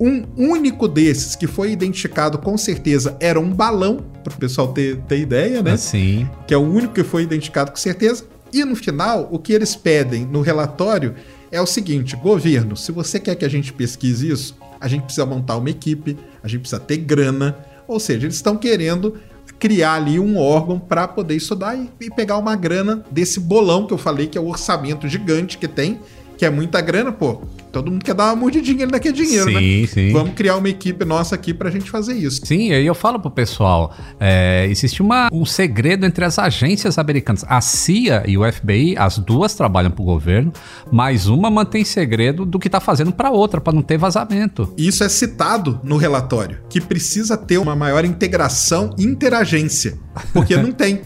[0.00, 4.96] Um único desses que foi identificado com certeza era um balão, para o pessoal ter,
[5.02, 5.72] ter ideia, né?
[5.72, 6.28] Assim.
[6.46, 8.24] que é o único que foi identificado com certeza.
[8.52, 11.14] E no final, o que eles pedem no relatório
[11.50, 15.24] é o seguinte: governo, se você quer que a gente pesquise isso, a gente precisa
[15.26, 17.56] montar uma equipe, a gente precisa ter grana.
[17.92, 19.18] Ou seja, eles estão querendo
[19.58, 23.92] criar ali um órgão para poder estudar e, e pegar uma grana desse bolão que
[23.92, 26.00] eu falei, que é o orçamento gigante que tem,
[26.36, 27.42] que é muita grana, pô.
[27.72, 29.58] Todo mundo quer dar uma mordidinha ali naquele dinheiro, né?
[29.58, 30.12] sim, sim.
[30.12, 32.44] Vamos criar uma equipe nossa aqui pra gente fazer isso.
[32.44, 37.44] Sim, aí eu falo pro pessoal, é, existe uma, um segredo entre as agências americanas.
[37.48, 40.52] A CIA e o FBI, as duas trabalham pro governo,
[40.90, 44.72] mas uma mantém segredo do que tá fazendo pra outra, pra não ter vazamento.
[44.76, 49.98] Isso é citado no relatório, que precisa ter uma maior integração interagência,
[50.32, 51.00] porque não tem.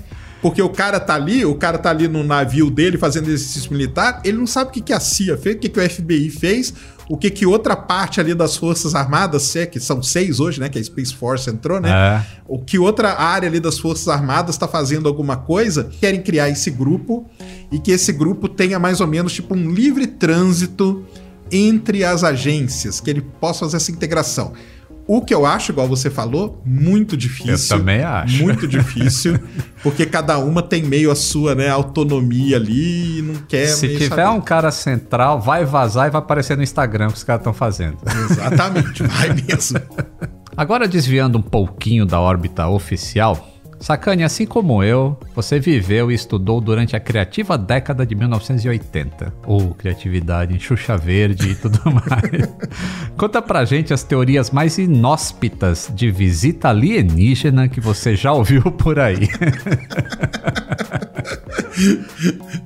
[0.47, 4.21] Porque o cara tá ali, o cara tá ali no navio dele fazendo exercício militar,
[4.23, 6.73] ele não sabe o que, que a CIA fez, o que, que o FBI fez,
[7.09, 10.69] o que, que outra parte ali das Forças Armadas, é que são seis hoje, né?
[10.69, 11.91] Que a Space Force entrou, né?
[11.91, 12.23] É.
[12.47, 16.71] O que outra área ali das Forças Armadas está fazendo alguma coisa, querem criar esse
[16.71, 17.29] grupo
[17.73, 21.05] e que esse grupo tenha mais ou menos tipo um livre trânsito
[21.51, 24.53] entre as agências, que ele possa fazer essa integração.
[25.09, 27.77] O que eu acho, igual você falou, muito difícil.
[27.77, 28.43] Eu também acho.
[28.43, 29.39] Muito difícil,
[29.83, 33.69] porque cada uma tem meio a sua né, autonomia ali e não quer.
[33.69, 34.29] Se tiver saber.
[34.29, 37.55] um cara central, vai vazar e vai aparecer no Instagram o que os caras estão
[37.55, 37.99] fazendo.
[38.31, 39.79] Exatamente, vai mesmo.
[40.57, 46.61] Agora desviando um pouquinho da órbita oficial, Sacane, assim como eu, você viveu e estudou
[46.61, 49.33] durante a criativa década de 1980.
[49.45, 52.49] Ou criatividade em Xuxa Verde e tudo mais.
[53.17, 58.99] Conta pra gente as teorias mais inóspitas de visita alienígena que você já ouviu por
[58.99, 59.29] aí.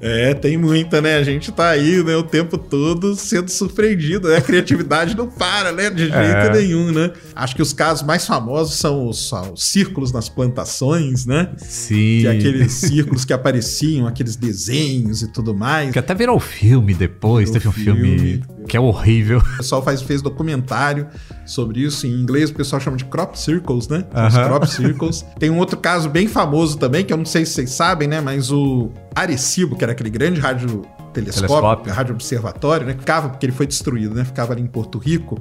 [0.01, 1.17] É, tem muita, né?
[1.17, 4.37] A gente tá aí, né, o tempo todo sendo surpreendido, né?
[4.37, 5.91] A criatividade não para, né?
[5.91, 6.53] De jeito É.
[6.53, 7.13] nenhum, né?
[7.35, 11.51] Acho que os casos mais famosos são os, são os círculos nas plantações, né?
[11.59, 12.21] Sim.
[12.21, 15.93] Que é aqueles círculos que apareciam, aqueles desenhos e tudo mais.
[15.93, 18.45] Que até virou filme depois, Virou teve um filme, filme.
[18.71, 19.39] Que é horrível.
[19.39, 21.09] O pessoal faz, fez documentário
[21.45, 22.07] sobre isso.
[22.07, 24.05] Em inglês o pessoal chama de crop circles, né?
[24.13, 24.45] Os Aham.
[24.49, 25.27] crop circles.
[25.39, 28.21] Tem um outro caso bem famoso também, que eu não sei se vocês sabem, né?
[28.21, 31.93] Mas o Arecibo, que era aquele grande rádio telescópio, Telescópio.
[31.93, 32.95] rádio observatório, né?
[32.99, 34.25] Ficava, porque ele foi destruído, né?
[34.25, 35.39] Ficava ali em Porto Rico.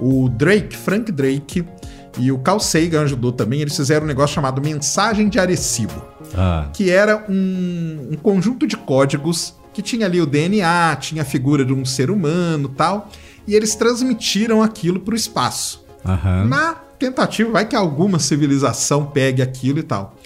[0.00, 1.64] O Drake, Frank Drake
[2.18, 3.60] e o Carl Sagan ajudou também.
[3.60, 6.02] Eles fizeram um negócio chamado Mensagem de Arecibo
[6.34, 11.24] Ah, que era um, um conjunto de códigos que tinha ali o DNA, tinha a
[11.24, 13.10] figura de um ser humano tal,
[13.46, 15.84] e eles transmitiram aquilo para o espaço.
[16.02, 16.46] aham.
[16.46, 20.16] Na tentativa, vai que alguma civilização pegue aquilo e tal.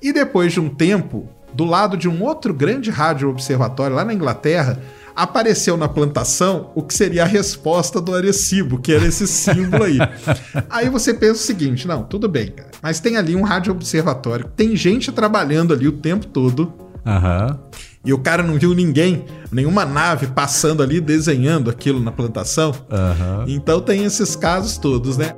[0.00, 4.14] E depois de um tempo, do lado de um outro grande rádio observatório lá na
[4.14, 4.80] Inglaterra,
[5.16, 9.98] apareceu na plantação o que seria a resposta do Arecibo, que era esse símbolo aí.
[10.70, 14.48] aí você pensa o seguinte: não, tudo bem, cara, mas tem ali um rádio observatório,
[14.54, 16.72] tem gente trabalhando ali o tempo todo.
[17.04, 17.58] Aham.
[18.02, 22.72] E o cara não viu ninguém, nenhuma nave passando ali desenhando aquilo na plantação.
[22.90, 23.44] Aham.
[23.46, 25.34] Então tem esses casos todos, né?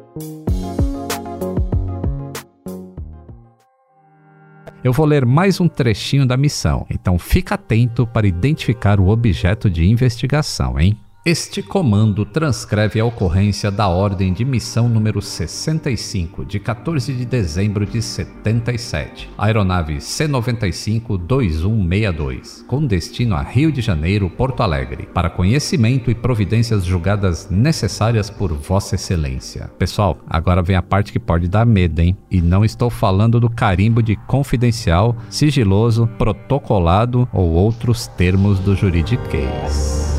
[4.85, 9.71] Eu vou ler mais um trechinho da missão, então fica atento para identificar o objeto
[9.71, 10.99] de investigação, hein?
[11.25, 17.87] Este comando transcreve a ocorrência da ordem de missão número 65, de 14 de dezembro
[17.87, 26.15] de 77, aeronave C95-2162, com destino a Rio de Janeiro, Porto Alegre, para conhecimento e
[26.17, 29.71] providências julgadas necessárias por Vossa Excelência.
[29.79, 32.17] Pessoal, agora vem a parte que pode dar medo, hein?
[32.29, 40.12] E não estou falando do carimbo de confidencial, sigiloso, protocolado ou outros termos do juridiquês.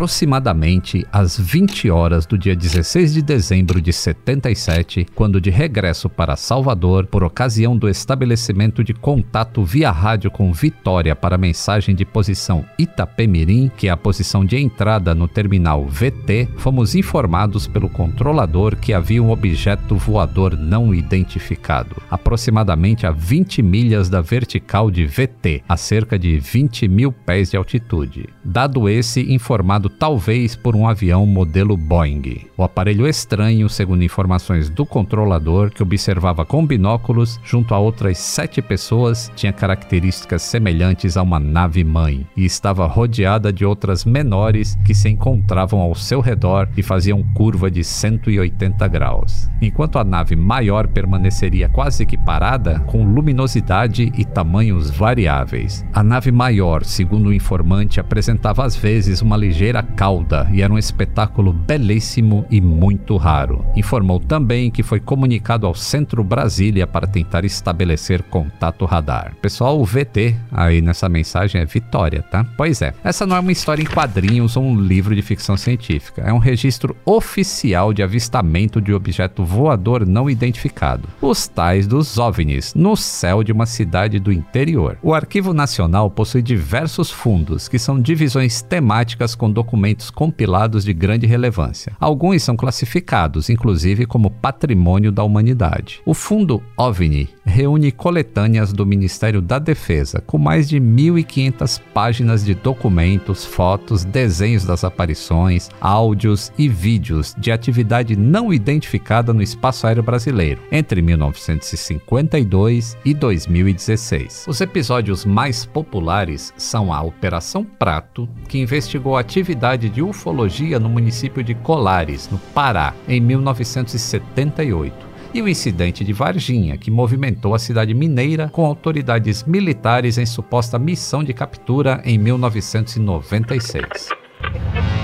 [0.00, 6.36] Aproximadamente às 20 horas do dia 16 de dezembro de 77, quando de regresso para
[6.36, 12.64] Salvador, por ocasião do estabelecimento de contato via rádio com Vitória para mensagem de posição
[12.78, 18.94] Itapemirim, que é a posição de entrada no terminal VT, fomos informados pelo controlador que
[18.94, 25.76] havia um objeto voador não identificado, aproximadamente a 20 milhas da vertical de VT, a
[25.76, 28.30] cerca de 20 mil pés de altitude.
[28.42, 32.46] Dado esse informado talvez por um avião modelo Boeing.
[32.56, 38.62] O aparelho estranho, segundo informações do controlador, que observava com binóculos junto a outras sete
[38.62, 45.08] pessoas, tinha características semelhantes a uma nave-mãe e estava rodeada de outras menores que se
[45.08, 51.68] encontravam ao seu redor e faziam curva de 180 graus, enquanto a nave maior permaneceria
[51.68, 55.84] quase que parada, com luminosidade e tamanhos variáveis.
[55.92, 60.78] A nave maior, segundo o informante, apresentava às vezes uma ligeira cauda e era um
[60.78, 63.64] espetáculo belíssimo e muito raro.
[63.76, 69.34] Informou também que foi comunicado ao Centro Brasília para tentar estabelecer contato radar.
[69.40, 72.44] Pessoal, o VT aí nessa mensagem é Vitória, tá?
[72.56, 76.22] Pois é, essa não é uma história em quadrinhos ou um livro de ficção científica,
[76.22, 82.74] é um registro oficial de avistamento de objeto voador não identificado, os tais dos OVNIs,
[82.74, 84.98] no céu de uma cidade do interior.
[85.02, 89.69] O Arquivo Nacional possui diversos fundos, que são divisões temáticas com documentos
[90.10, 91.96] compilados de grande relevância.
[92.00, 96.00] Alguns são classificados, inclusive, como patrimônio da humanidade.
[96.04, 102.54] O Fundo OVNI reúne coletâneas do Ministério da Defesa, com mais de 1.500 páginas de
[102.54, 110.02] documentos, fotos, desenhos das aparições, áudios e vídeos de atividade não identificada no espaço aéreo
[110.02, 114.46] brasileiro entre 1952 e 2016.
[114.48, 120.88] Os episódios mais populares são a Operação Prato, que investigou a atividade de ufologia no
[120.88, 127.58] município de Colares, no Pará, em 1978 e o incidente de Varginha, que movimentou a
[127.58, 133.84] cidade mineira com autoridades militares em suposta missão de captura em 1996.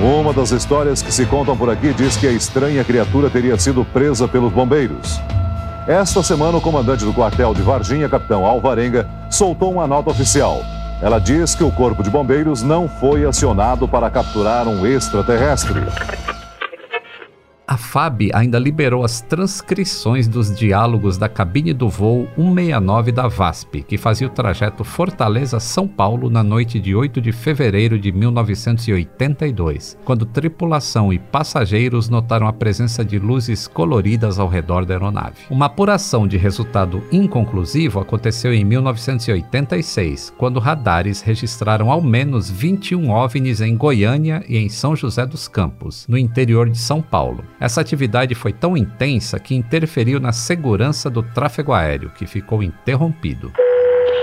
[0.01, 3.85] Uma das histórias que se contam por aqui diz que a estranha criatura teria sido
[3.85, 5.19] presa pelos bombeiros.
[5.87, 10.61] Esta semana, o comandante do quartel de Varginha, capitão Alvarenga, soltou uma nota oficial.
[11.01, 15.81] Ela diz que o Corpo de Bombeiros não foi acionado para capturar um extraterrestre.
[17.68, 23.83] A FAB ainda liberou as transcrições dos diálogos da cabine do voo 169 da VASP,
[23.83, 30.24] que fazia o trajeto Fortaleza-São Paulo na noite de 8 de fevereiro de 1982, quando
[30.24, 35.42] tripulação e passageiros notaram a presença de luzes coloridas ao redor da aeronave.
[35.50, 43.61] Uma apuração de resultado inconclusivo aconteceu em 1986, quando radares registraram ao menos 21 OVNIs
[43.61, 47.42] em Goiânia e em São José dos Campos, no interior de São Paulo.
[47.59, 53.53] Essa atividade foi tão intensa que interferiu na segurança do tráfego aéreo, que ficou interrompido.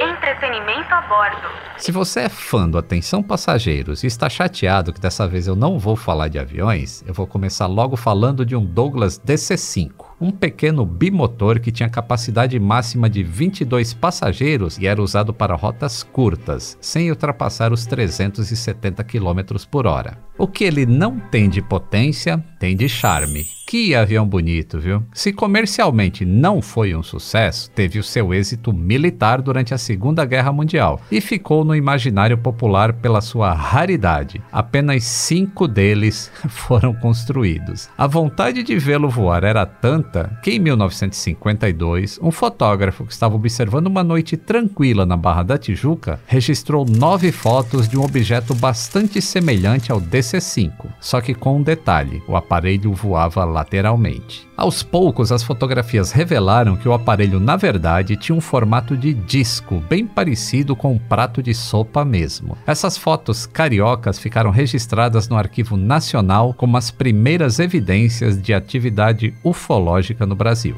[0.02, 1.48] Entretenimento a bordo.
[1.78, 5.80] Se você é fã do Atenção Passageiros e está chateado que dessa vez eu não
[5.80, 10.86] vou falar de aviões, eu vou começar logo falando de um Douglas DC-5 um pequeno
[10.86, 17.10] bimotor que tinha capacidade máxima de 22 passageiros e era usado para rotas curtas, sem
[17.10, 20.18] ultrapassar os 370 km por hora.
[20.38, 23.46] O que ele não tem de potência, tem de charme.
[23.74, 25.04] Que avião bonito, viu?
[25.14, 30.52] Se comercialmente não foi um sucesso, teve o seu êxito militar durante a Segunda Guerra
[30.52, 34.42] Mundial e ficou no imaginário popular pela sua raridade.
[34.52, 37.90] Apenas cinco deles foram construídos.
[37.98, 40.13] A vontade de vê-lo voar era tanta
[40.44, 46.20] que em 1952, um fotógrafo que estava observando uma noite tranquila na Barra da Tijuca
[46.28, 52.22] registrou nove fotos de um objeto bastante semelhante ao DC-5, só que com um detalhe:
[52.28, 54.48] o aparelho voava lateralmente.
[54.56, 59.84] Aos poucos, as fotografias revelaram que o aparelho, na verdade, tinha um formato de disco,
[59.90, 62.56] bem parecido com um prato de sopa mesmo.
[62.68, 70.03] Essas fotos cariocas ficaram registradas no Arquivo Nacional como as primeiras evidências de atividade ufológica
[70.26, 70.76] no Brasil.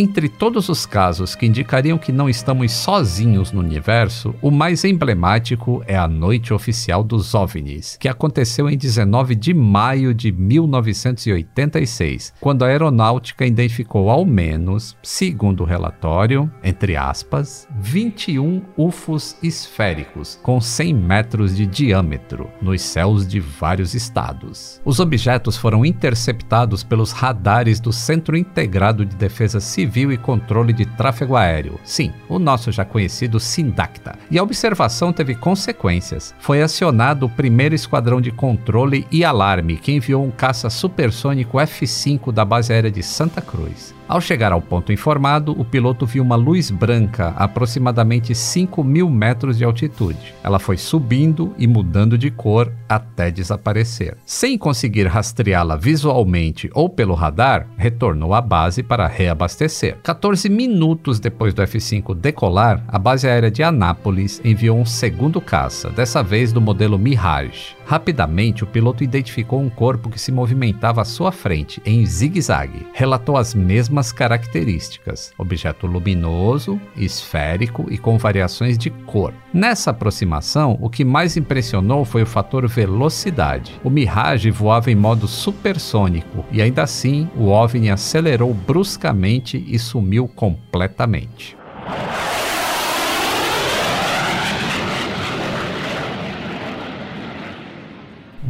[0.00, 5.82] Entre todos os casos que indicariam que não estamos sozinhos no universo, o mais emblemático
[5.88, 12.64] é a Noite Oficial dos OVNIs, que aconteceu em 19 de maio de 1986, quando
[12.64, 20.94] a aeronáutica identificou ao menos, segundo o relatório, entre aspas, 21 UFOs esféricos com 100
[20.94, 24.80] metros de diâmetro nos céus de vários estados.
[24.84, 30.74] Os objetos foram interceptados pelos radares do Centro Integrado de Defesa Civil Civil e Controle
[30.74, 31.80] de Tráfego Aéreo.
[31.82, 34.18] Sim, o nosso já conhecido SINDACTA.
[34.30, 36.34] E a observação teve consequências.
[36.38, 42.30] Foi acionado o primeiro esquadrão de controle e alarme, que enviou um caça supersônico F-5
[42.30, 43.97] da base aérea de Santa Cruz.
[44.08, 49.10] Ao chegar ao ponto informado, o piloto viu uma luz branca a aproximadamente 5 mil
[49.10, 50.32] metros de altitude.
[50.42, 54.16] Ela foi subindo e mudando de cor até desaparecer.
[54.24, 59.98] Sem conseguir rastreá-la visualmente ou pelo radar, retornou à base para reabastecer.
[60.02, 65.90] 14 minutos depois do F-5 decolar, a base aérea de Anápolis enviou um segundo caça,
[65.90, 67.76] dessa vez do modelo Mirage.
[67.88, 72.86] Rapidamente, o piloto identificou um corpo que se movimentava à sua frente, em zigue-zague.
[72.92, 79.32] Relatou as mesmas características: objeto luminoso, esférico e com variações de cor.
[79.54, 83.80] Nessa aproximação, o que mais impressionou foi o fator velocidade.
[83.82, 90.28] O Mirage voava em modo supersônico e ainda assim o OVNI acelerou bruscamente e sumiu
[90.28, 91.56] completamente.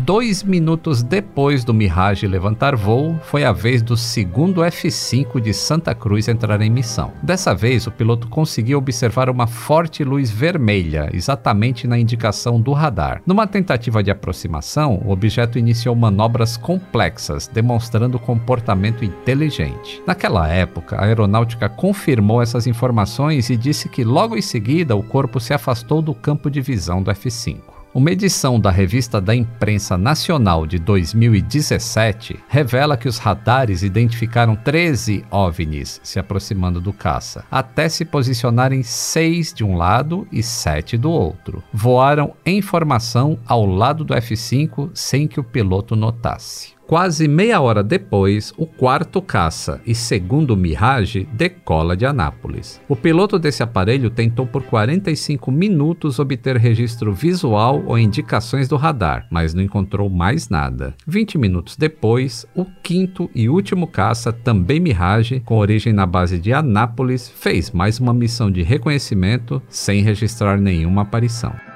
[0.09, 5.95] Dois minutos depois do Mirage levantar voo, foi a vez do segundo F-5 de Santa
[5.95, 7.13] Cruz entrar em missão.
[7.23, 13.21] Dessa vez, o piloto conseguiu observar uma forte luz vermelha, exatamente na indicação do radar.
[13.27, 20.03] Numa tentativa de aproximação, o objeto iniciou manobras complexas, demonstrando comportamento inteligente.
[20.07, 25.39] Naquela época, a aeronáutica confirmou essas informações e disse que logo em seguida o corpo
[25.39, 27.78] se afastou do campo de visão do F-5.
[27.99, 35.25] Uma edição da Revista da Imprensa Nacional de 2017 revela que os radares identificaram 13
[35.29, 41.11] OVNIs se aproximando do caça, até se posicionarem seis de um lado e sete do
[41.11, 41.61] outro.
[41.73, 46.78] Voaram em formação ao lado do F-5 sem que o piloto notasse.
[46.89, 52.81] Quase meia hora depois, o quarto caça e segundo Mirage decola de Anápolis.
[52.89, 59.27] O piloto desse aparelho tentou por 45 minutos obter registro visual ou indicações do radar,
[59.31, 60.95] mas não encontrou mais nada.
[61.07, 66.55] 20 minutos depois, o quinto e último caça, também Mirage, com origem na base de
[66.55, 71.68] Anápolis, fez mais uma missão de reconhecimento sem registrar nenhuma aparição.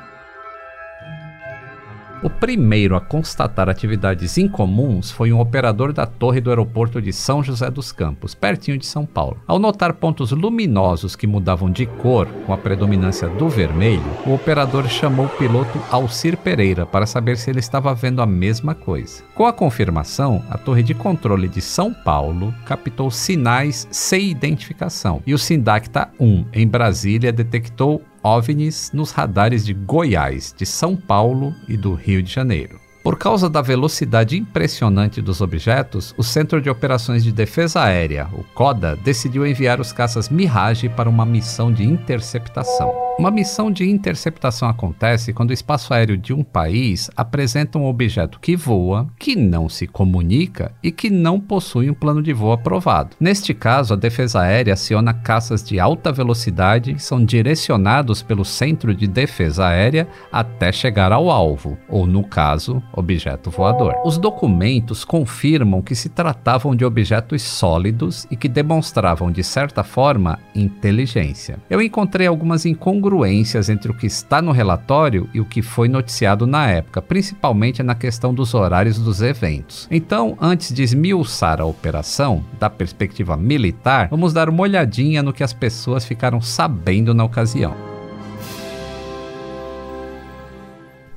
[2.22, 7.42] O primeiro a constatar atividades incomuns foi um operador da torre do aeroporto de São
[7.42, 9.38] José dos Campos, pertinho de São Paulo.
[9.44, 14.86] Ao notar pontos luminosos que mudavam de cor com a predominância do vermelho, o operador
[14.88, 19.24] chamou o piloto Alcir Pereira para saber se ele estava vendo a mesma coisa.
[19.34, 25.34] Com a confirmação, a torre de controle de São Paulo captou sinais sem identificação e
[25.34, 31.76] o Sindacta 1 em Brasília detectou OVNIs nos radares de Goiás, de São Paulo e
[31.76, 32.80] do Rio de Janeiro.
[33.02, 38.44] Por causa da velocidade impressionante dos objetos, o Centro de Operações de Defesa Aérea, o
[38.54, 42.92] CODA, decidiu enviar os caças Mirage para uma missão de interceptação.
[43.18, 48.40] Uma missão de interceptação acontece quando o espaço aéreo de um país apresenta um objeto
[48.40, 53.14] que voa, que não se comunica e que não possui um plano de voo aprovado.
[53.20, 58.94] Neste caso, a defesa aérea aciona caças de alta velocidade que são direcionados pelo Centro
[58.94, 63.94] de Defesa Aérea até chegar ao alvo, ou no caso, objeto voador.
[64.04, 70.38] Os documentos confirmam que se tratavam de objetos sólidos e que demonstravam, de certa forma,
[70.54, 71.58] inteligência.
[71.68, 75.88] Eu encontrei algumas incongruências incongruências entre o que está no relatório e o que foi
[75.88, 79.88] noticiado na época, principalmente na questão dos horários dos eventos.
[79.90, 85.42] Então, antes de esmiuçar a operação, da perspectiva militar, vamos dar uma olhadinha no que
[85.42, 87.74] as pessoas ficaram sabendo na ocasião.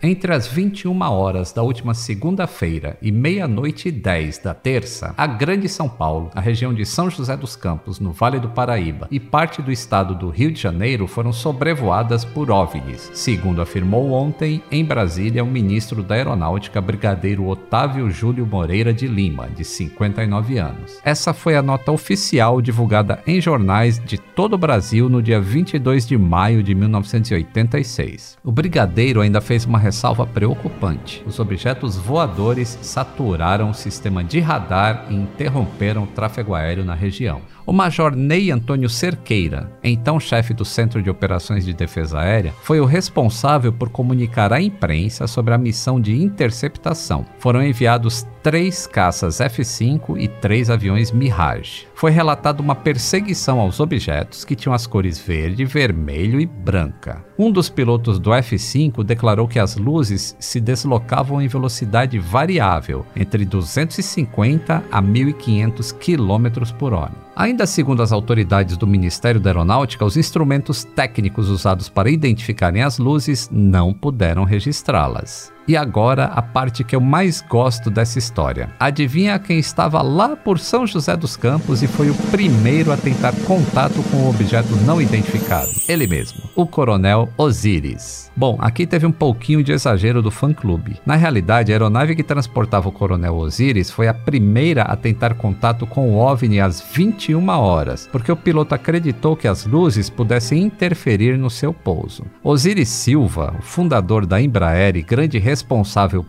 [0.06, 5.68] Entre as 21 horas da última segunda-feira e meia-noite e 10 da terça, a Grande
[5.68, 9.63] São Paulo, a região de São José dos Campos, no Vale do Paraíba, e parte
[9.63, 15.44] do estado do Rio de Janeiro foram sobrevoadas por OVNIs, segundo afirmou ontem em Brasília
[15.44, 21.00] o ministro da Aeronáutica, Brigadeiro Otávio Júlio Moreira de Lima, de 59 anos.
[21.04, 26.06] Essa foi a nota oficial divulgada em jornais de todo o Brasil no dia 22
[26.06, 28.38] de maio de 1986.
[28.44, 29.80] O brigadeiro ainda fez uma
[30.26, 31.24] preocupante.
[31.26, 37.42] Os objetos voadores saturaram o sistema de radar e interromperam o tráfego aéreo na região.
[37.67, 42.80] O Major Ney Antônio Cerqueira, então chefe do Centro de Operações de Defesa Aérea, foi
[42.80, 47.25] o responsável por comunicar à imprensa sobre a missão de interceptação.
[47.39, 51.88] Foram enviados três caças F-5 e três aviões Mirage.
[51.95, 57.26] Foi relatada uma perseguição aos objetos que tinham as cores verde, vermelho e branca.
[57.36, 63.43] Um dos pilotos do F-5 declarou que as luzes se deslocavam em velocidade variável, entre
[63.43, 67.24] 250 a 1500 km por hora.
[67.36, 72.98] Ainda segundo as autoridades do Ministério da Aeronáutica, os instrumentos técnicos usados para identificarem as
[72.98, 75.55] luzes não puderam registrá-las.
[75.68, 78.70] E agora a parte que eu mais gosto dessa história.
[78.80, 83.34] Adivinha quem estava lá por São José dos Campos e foi o primeiro a tentar
[83.45, 85.70] contato com o objeto não identificado?
[85.88, 88.32] Ele mesmo, o Coronel Osiris.
[88.36, 90.99] Bom, aqui teve um pouquinho de exagero do fã-clube.
[91.05, 95.88] Na realidade, a aeronave que transportava o Coronel Osiris foi a primeira a tentar contato
[95.88, 101.38] com o OVNI às 21 horas, porque o piloto acreditou que as luzes pudessem interferir
[101.38, 102.26] no seu pouso.
[102.43, 105.39] Osiris Silva, o fundador da Embraer e grande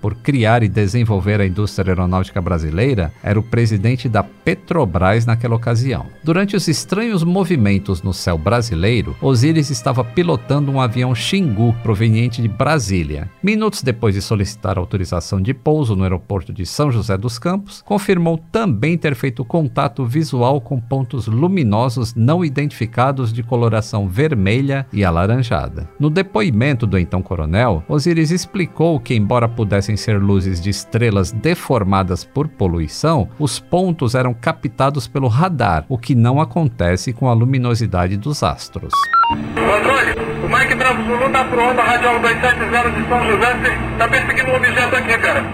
[0.01, 6.07] por criar e desenvolver a indústria aeronáutica brasileira, era o presidente da Petrobras naquela ocasião.
[6.23, 12.49] Durante os estranhos movimentos no céu brasileiro, Osiris estava pilotando um avião Xingu proveniente de
[12.49, 13.31] Brasília.
[13.43, 18.39] Minutos depois de solicitar autorização de pouso no aeroporto de São José dos Campos, confirmou
[18.53, 25.89] também ter feito contato visual com pontos luminosos não identificados de coloração vermelha e alaranjada.
[25.99, 32.25] No depoimento do então coronel, Osiris explicou que embora pudessem ser luzes de estrelas deformadas
[32.25, 38.17] por poluição, os pontos eram captados pelo radar, o que não acontece com a luminosidade
[38.17, 38.93] dos astros.
[39.31, 40.13] Controle,
[40.45, 44.57] o Mike Bravo Zulu tá pro onda radial 270 de São José, tá perseguindo um
[44.57, 45.45] objeto aqui, cara.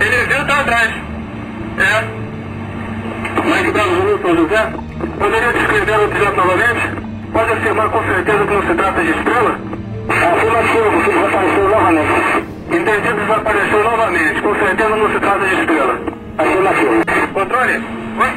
[0.00, 0.90] Ele viu tá atrás.
[1.78, 2.24] É.
[3.44, 4.72] Mike Bravo Zulu, São José,
[5.18, 7.04] poderia descrever o objeto novamente?
[7.32, 9.58] Pode afirmar com certeza que não se trata de estrela?
[10.08, 12.53] Afirmativo, desapareceu novamente.
[12.74, 14.42] Entendi, desapareceu novamente.
[14.42, 16.00] Com certeza não se trata de estrela.
[16.38, 17.04] Afirmativo.
[17.32, 17.84] Controle?
[18.18, 18.32] Oi?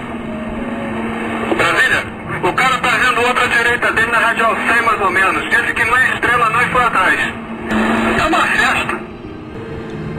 [1.56, 2.04] Brasília?
[2.44, 5.50] O cara tá vendo outra à direita dele na radial 100 mais ou menos.
[5.50, 7.20] Disse que não é estrela não foi atrás.
[7.20, 9.00] É uma festa.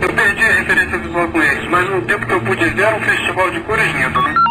[0.00, 2.96] Eu perdi a referência visual com eles, mas no tempo que eu pude ver era
[2.96, 4.47] um festival de cores lindo, né?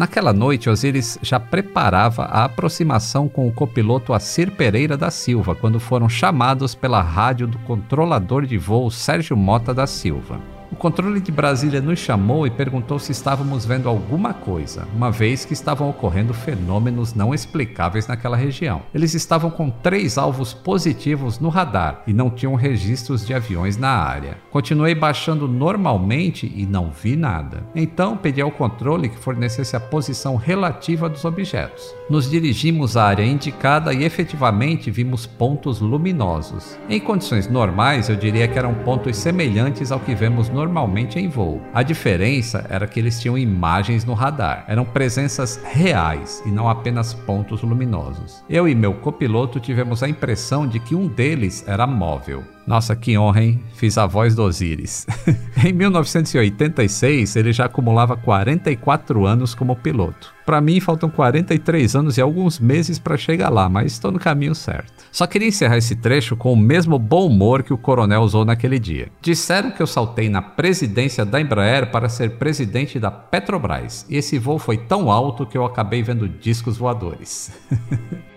[0.00, 5.78] Naquela noite, Osiris já preparava a aproximação com o copiloto Acir Pereira da Silva quando
[5.78, 10.40] foram chamados pela rádio do controlador de voo Sérgio Mota da Silva.
[10.72, 15.44] O controle de Brasília nos chamou e perguntou se estávamos vendo alguma coisa, uma vez
[15.44, 18.82] que estavam ocorrendo fenômenos não explicáveis naquela região.
[18.94, 23.90] Eles estavam com três alvos positivos no radar e não tinham registros de aviões na
[23.90, 24.38] área.
[24.52, 27.64] Continuei baixando normalmente e não vi nada.
[27.74, 31.92] Então pedi ao controle que fornecesse a posição relativa dos objetos.
[32.08, 36.78] Nos dirigimos à área indicada e efetivamente vimos pontos luminosos.
[36.88, 41.26] Em condições normais, eu diria que eram pontos semelhantes ao que vemos no normalmente em
[41.26, 41.62] voo.
[41.72, 47.14] A diferença era que eles tinham imagens no radar, eram presenças reais e não apenas
[47.14, 48.44] pontos luminosos.
[48.48, 52.44] Eu e meu copiloto tivemos a impressão de que um deles era móvel.
[52.66, 53.64] Nossa, que honra, hein?
[53.74, 55.06] Fiz a voz do Osiris.
[55.64, 60.32] em 1986, ele já acumulava 44 anos como piloto.
[60.50, 64.52] Para mim, faltam 43 anos e alguns meses para chegar lá, mas estou no caminho
[64.52, 64.92] certo.
[65.12, 68.80] Só queria encerrar esse trecho com o mesmo bom humor que o coronel usou naquele
[68.80, 69.12] dia.
[69.22, 74.40] Disseram que eu saltei na presidência da Embraer para ser presidente da Petrobras, e esse
[74.40, 77.52] voo foi tão alto que eu acabei vendo discos voadores.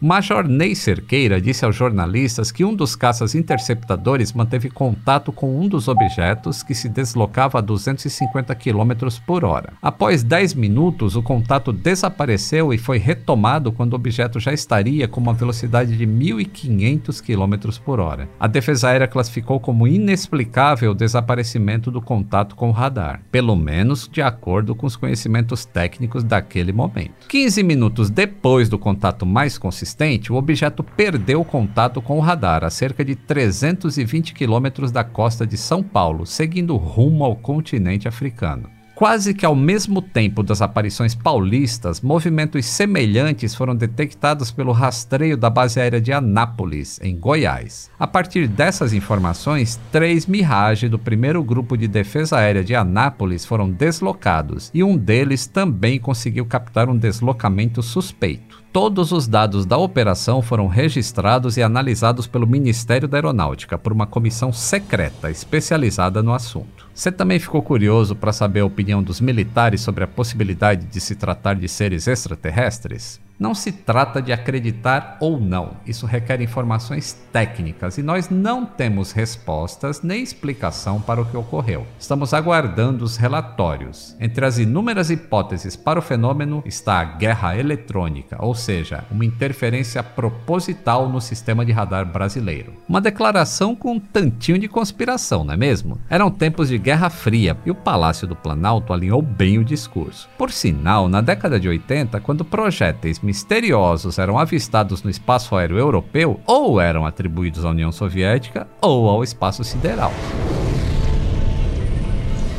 [0.00, 5.66] Major Ney Cerqueira disse aos jornalistas que um dos caças interceptadores manteve contato com um
[5.66, 8.92] dos objetos que se deslocava a 250 km
[9.26, 9.72] por hora.
[9.82, 15.20] Após 10 minutos, o contato desapareceu e foi retomado quando o objeto já estaria com
[15.20, 18.28] uma velocidade de 1.500 km por hora.
[18.38, 24.08] A defesa aérea classificou como inexplicável o desaparecimento do contato com o radar, pelo menos
[24.08, 27.26] de acordo com os conhecimentos técnicos daquele momento.
[27.26, 29.87] 15 minutos depois do contato mais consistente,
[30.30, 35.56] o objeto perdeu contato com o radar a cerca de 320 quilômetros da costa de
[35.56, 38.78] São Paulo, seguindo rumo ao continente africano.
[38.98, 45.48] Quase que ao mesmo tempo das aparições paulistas, movimentos semelhantes foram detectados pelo rastreio da
[45.48, 47.88] base aérea de Anápolis, em Goiás.
[47.96, 53.70] A partir dessas informações, três Mirage do primeiro grupo de defesa aérea de Anápolis foram
[53.70, 58.47] deslocados e um deles também conseguiu captar um deslocamento suspeito.
[58.70, 64.06] Todos os dados da operação foram registrados e analisados pelo Ministério da Aeronáutica por uma
[64.06, 66.86] comissão secreta especializada no assunto.
[66.94, 71.16] Você também ficou curioso para saber a opinião dos militares sobre a possibilidade de se
[71.16, 73.18] tratar de seres extraterrestres?
[73.38, 79.12] Não se trata de acreditar ou não, isso requer informações técnicas e nós não temos
[79.12, 81.86] respostas nem explicação para o que ocorreu.
[82.00, 84.16] Estamos aguardando os relatórios.
[84.18, 90.02] Entre as inúmeras hipóteses para o fenômeno está a guerra eletrônica, ou seja, uma interferência
[90.02, 92.72] proposital no sistema de radar brasileiro.
[92.88, 95.96] Uma declaração com um tantinho de conspiração, não é mesmo?
[96.10, 100.28] Eram tempos de Guerra Fria e o Palácio do Planalto alinhou bem o discurso.
[100.36, 106.40] Por sinal, na década de 80, quando projéteis misteriosos eram avistados no espaço aéreo europeu,
[106.46, 110.10] ou eram atribuídos à União Soviética ou ao espaço sideral.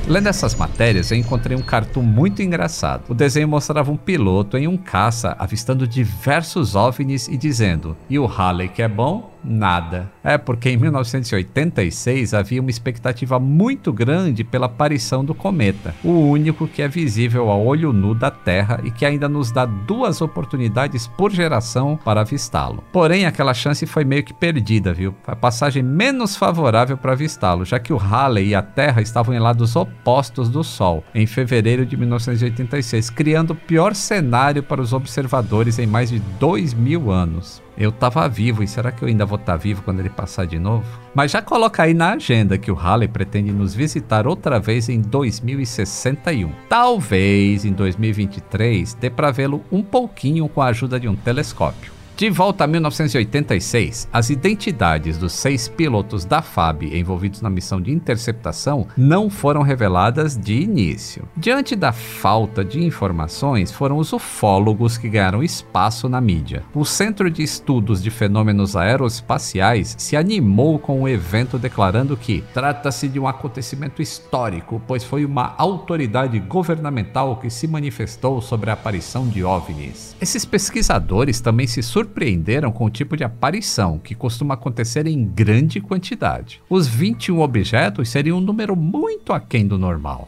[0.08, 3.04] Lendo essas matérias, eu encontrei um cartoon muito engraçado.
[3.10, 8.28] O desenho mostrava um piloto em um caça avistando diversos OVNIs e dizendo: E o
[8.28, 9.32] Halley que é bom?
[9.44, 10.12] Nada.
[10.24, 16.68] É porque em 1986 havia uma expectativa muito grande pela aparição do cometa, o único
[16.68, 21.08] que é visível a olho nu da Terra e que ainda nos dá duas oportunidades
[21.08, 22.84] por geração para avistá-lo.
[22.92, 25.16] Porém, aquela chance foi meio que perdida, viu?
[25.24, 29.34] Foi a passagem menos favorável para avistá-lo, já que o Halley e a Terra estavam
[29.34, 34.94] em lados opostos do Sol em fevereiro de 1986, criando o pior cenário para os
[34.94, 39.26] observadores em mais de dois mil anos eu tava vivo e será que eu ainda
[39.26, 40.86] vou estar tá vivo quando ele passar de novo?
[41.16, 45.00] Mas já coloca aí na agenda que o Halley pretende nos visitar outra vez em
[45.00, 46.52] 2061.
[46.68, 51.99] Talvez em 2023 dê para vê-lo um pouquinho com a ajuda de um telescópio.
[52.20, 57.94] De volta a 1986, as identidades dos seis pilotos da FAB envolvidos na missão de
[57.94, 61.26] interceptação não foram reveladas de início.
[61.38, 66.62] Diante da falta de informações, foram os ufólogos que ganharam espaço na mídia.
[66.76, 73.08] O Centro de Estudos de Fenômenos Aeroespaciais se animou com o evento declarando que trata-se
[73.08, 79.26] de um acontecimento histórico, pois foi uma autoridade governamental que se manifestou sobre a aparição
[79.26, 80.18] de OVNIs.
[80.20, 85.24] Esses pesquisadores também se surpreenderam surpreenderam com o tipo de aparição, que costuma acontecer em
[85.24, 86.62] grande quantidade.
[86.68, 90.28] Os 21 objetos seriam um número muito aquém do normal.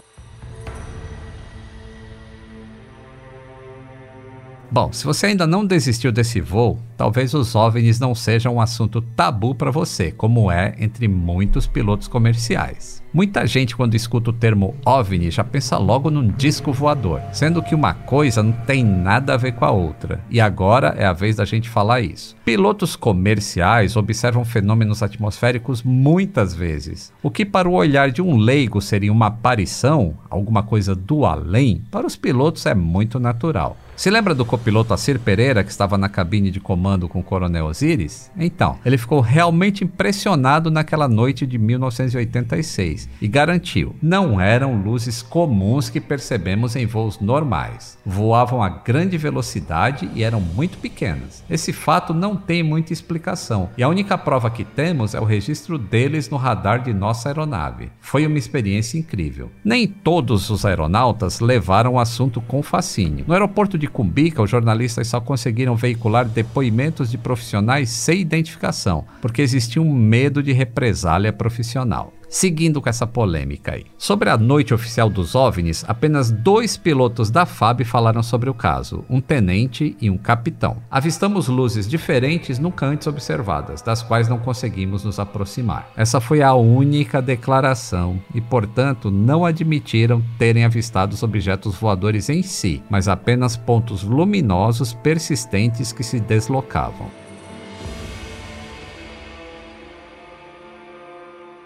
[4.69, 9.01] Bom, se você ainda não desistiu desse voo, talvez os OVNIs não sejam um assunto
[9.01, 13.01] tabu para você, como é entre muitos pilotos comerciais.
[13.11, 17.73] Muita gente, quando escuta o termo OVNI, já pensa logo num disco voador, sendo que
[17.73, 20.21] uma coisa não tem nada a ver com a outra.
[20.29, 22.35] E agora é a vez da gente falar isso.
[22.45, 27.11] Pilotos comerciais observam fenômenos atmosféricos muitas vezes.
[27.23, 31.81] O que para o olhar de um leigo seria uma aparição, alguma coisa do além,
[31.89, 33.75] para os pilotos é muito natural.
[34.01, 37.65] Se lembra do copiloto Assir Pereira que estava na cabine de comando com o Coronel
[37.65, 38.31] Osiris?
[38.37, 45.89] Então, ele ficou realmente impressionado naquela noite de 1986 e garantiu: não eram luzes comuns
[45.89, 47.97] que percebemos em voos normais.
[48.05, 51.43] Voavam a grande velocidade e eram muito pequenas.
[51.49, 55.77] Esse fato não tem muita explicação e a única prova que temos é o registro
[55.77, 57.91] deles no radar de nossa aeronave.
[57.99, 59.51] Foi uma experiência incrível.
[59.63, 63.25] Nem todos os aeronautas levaram o assunto com fascínio.
[63.27, 69.41] No aeroporto de Cumbica, os jornalistas só conseguiram veicular depoimentos de profissionais sem identificação, porque
[69.41, 73.85] existia um medo de represália profissional seguindo com essa polêmica aí.
[73.97, 79.03] Sobre a noite oficial dos OVNIs, apenas dois pilotos da FAB falaram sobre o caso,
[79.09, 80.77] um tenente e um capitão.
[80.89, 85.91] Avistamos luzes diferentes nunca antes observadas, das quais não conseguimos nos aproximar.
[85.95, 92.41] Essa foi a única declaração e, portanto, não admitiram terem avistado os objetos voadores em
[92.41, 97.20] si, mas apenas pontos luminosos persistentes que se deslocavam.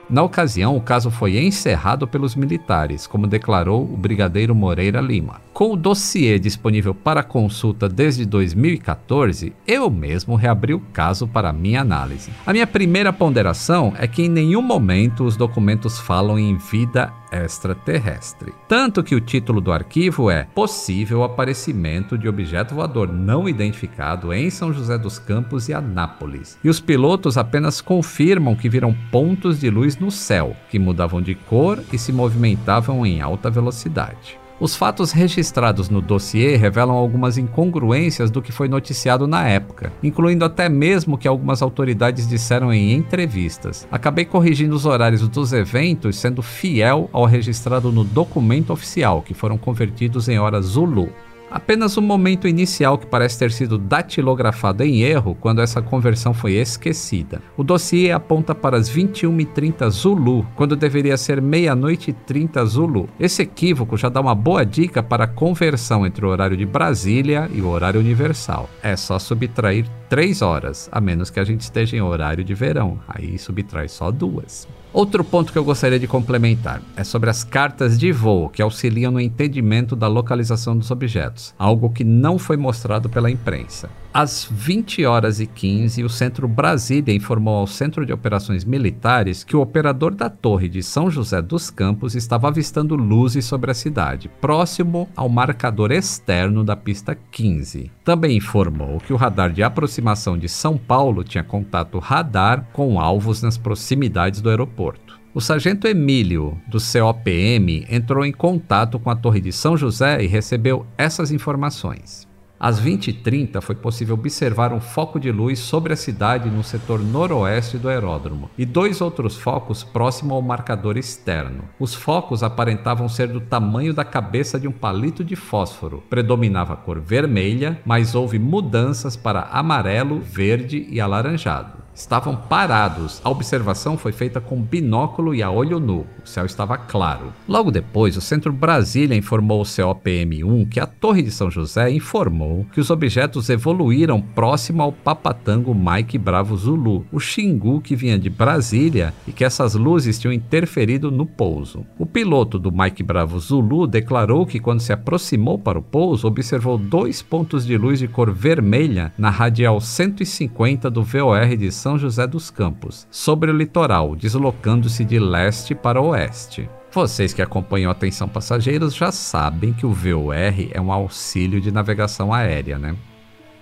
[0.07, 5.41] Na ocasião, o caso foi encerrado pelos militares, como declarou o brigadeiro Moreira Lima.
[5.51, 11.81] Com o dossiê disponível para consulta desde 2014, eu mesmo reabri o caso para minha
[11.81, 12.29] análise.
[12.45, 18.53] A minha primeira ponderação é que em nenhum momento os documentos falam em vida extraterrestre.
[18.67, 24.49] Tanto que o título do arquivo é Possível aparecimento de objeto voador não identificado em
[24.49, 26.57] São José dos Campos e Anápolis.
[26.63, 31.35] E os pilotos apenas confirmam que viram pontos de luz no céu, que mudavam de
[31.35, 34.39] cor e se movimentavam em alta velocidade.
[34.57, 40.45] Os fatos registrados no dossiê revelam algumas incongruências do que foi noticiado na época, incluindo
[40.45, 43.85] até mesmo que algumas autoridades disseram em entrevistas.
[43.91, 49.57] Acabei corrigindo os horários dos eventos, sendo fiel ao registrado no documento oficial, que foram
[49.57, 51.09] convertidos em horas Zulu.
[51.49, 56.53] Apenas o momento inicial que parece ter sido datilografado em erro quando essa conversão foi
[56.53, 57.41] esquecida.
[57.55, 63.09] O dossiê aponta para as 21h30 Zulu, quando deveria ser meia-noite e 30 Zulu.
[63.19, 67.49] Esse equívoco já dá uma boa dica para a conversão entre o horário de Brasília
[67.53, 68.69] e o horário universal.
[68.81, 72.99] É só subtrair 3 horas, a menos que a gente esteja em horário de verão.
[73.07, 74.67] Aí subtrai só duas.
[74.95, 79.11] Outro ponto que eu gostaria de complementar é sobre as cartas de voo que auxiliam
[79.11, 83.89] no entendimento da localização dos objetos, algo que não foi mostrado pela imprensa.
[84.17, 89.57] Às 20 horas e 15, o Centro Brasília informou ao Centro de Operações Militares que
[89.57, 94.31] o operador da torre de São José dos Campos estava avistando luzes sobre a cidade,
[94.39, 97.91] próximo ao marcador externo da pista 15.
[98.05, 103.41] Também informou que o radar de aproximação de São Paulo tinha contato radar com alvos
[103.41, 105.19] nas proximidades do aeroporto.
[105.33, 110.27] O sargento Emílio, do COPM, entrou em contato com a Torre de São José e
[110.27, 112.24] recebeu essas informações.
[112.59, 117.77] Às 20h30 foi possível observar um foco de luz sobre a cidade no setor noroeste
[117.77, 121.65] do aeródromo e dois outros focos próximo ao marcador externo.
[121.79, 126.03] Os focos aparentavam ser do tamanho da cabeça de um palito de fósforo.
[126.09, 133.21] Predominava a cor vermelha, mas houve mudanças para amarelo, verde e alaranjado estavam parados.
[133.23, 136.05] A observação foi feita com binóculo e a olho nu.
[136.23, 137.33] O céu estava claro.
[137.47, 142.65] Logo depois, o Centro Brasília informou ao COPM-1 que a Torre de São José informou
[142.73, 148.29] que os objetos evoluíram próximo ao Papatango Mike Bravo Zulu, o Xingu que vinha de
[148.29, 151.85] Brasília e que essas luzes tinham interferido no pouso.
[151.97, 156.77] O piloto do Mike Bravo Zulu declarou que quando se aproximou para o pouso, observou
[156.77, 162.25] dois pontos de luz de cor vermelha na radial 150 do VOR de são José
[162.25, 166.67] dos Campos, sobre o litoral, deslocando-se de leste para oeste.
[166.91, 170.33] Vocês que acompanham Atenção Passageiros já sabem que o VOR
[170.71, 172.95] é um auxílio de navegação aérea, né?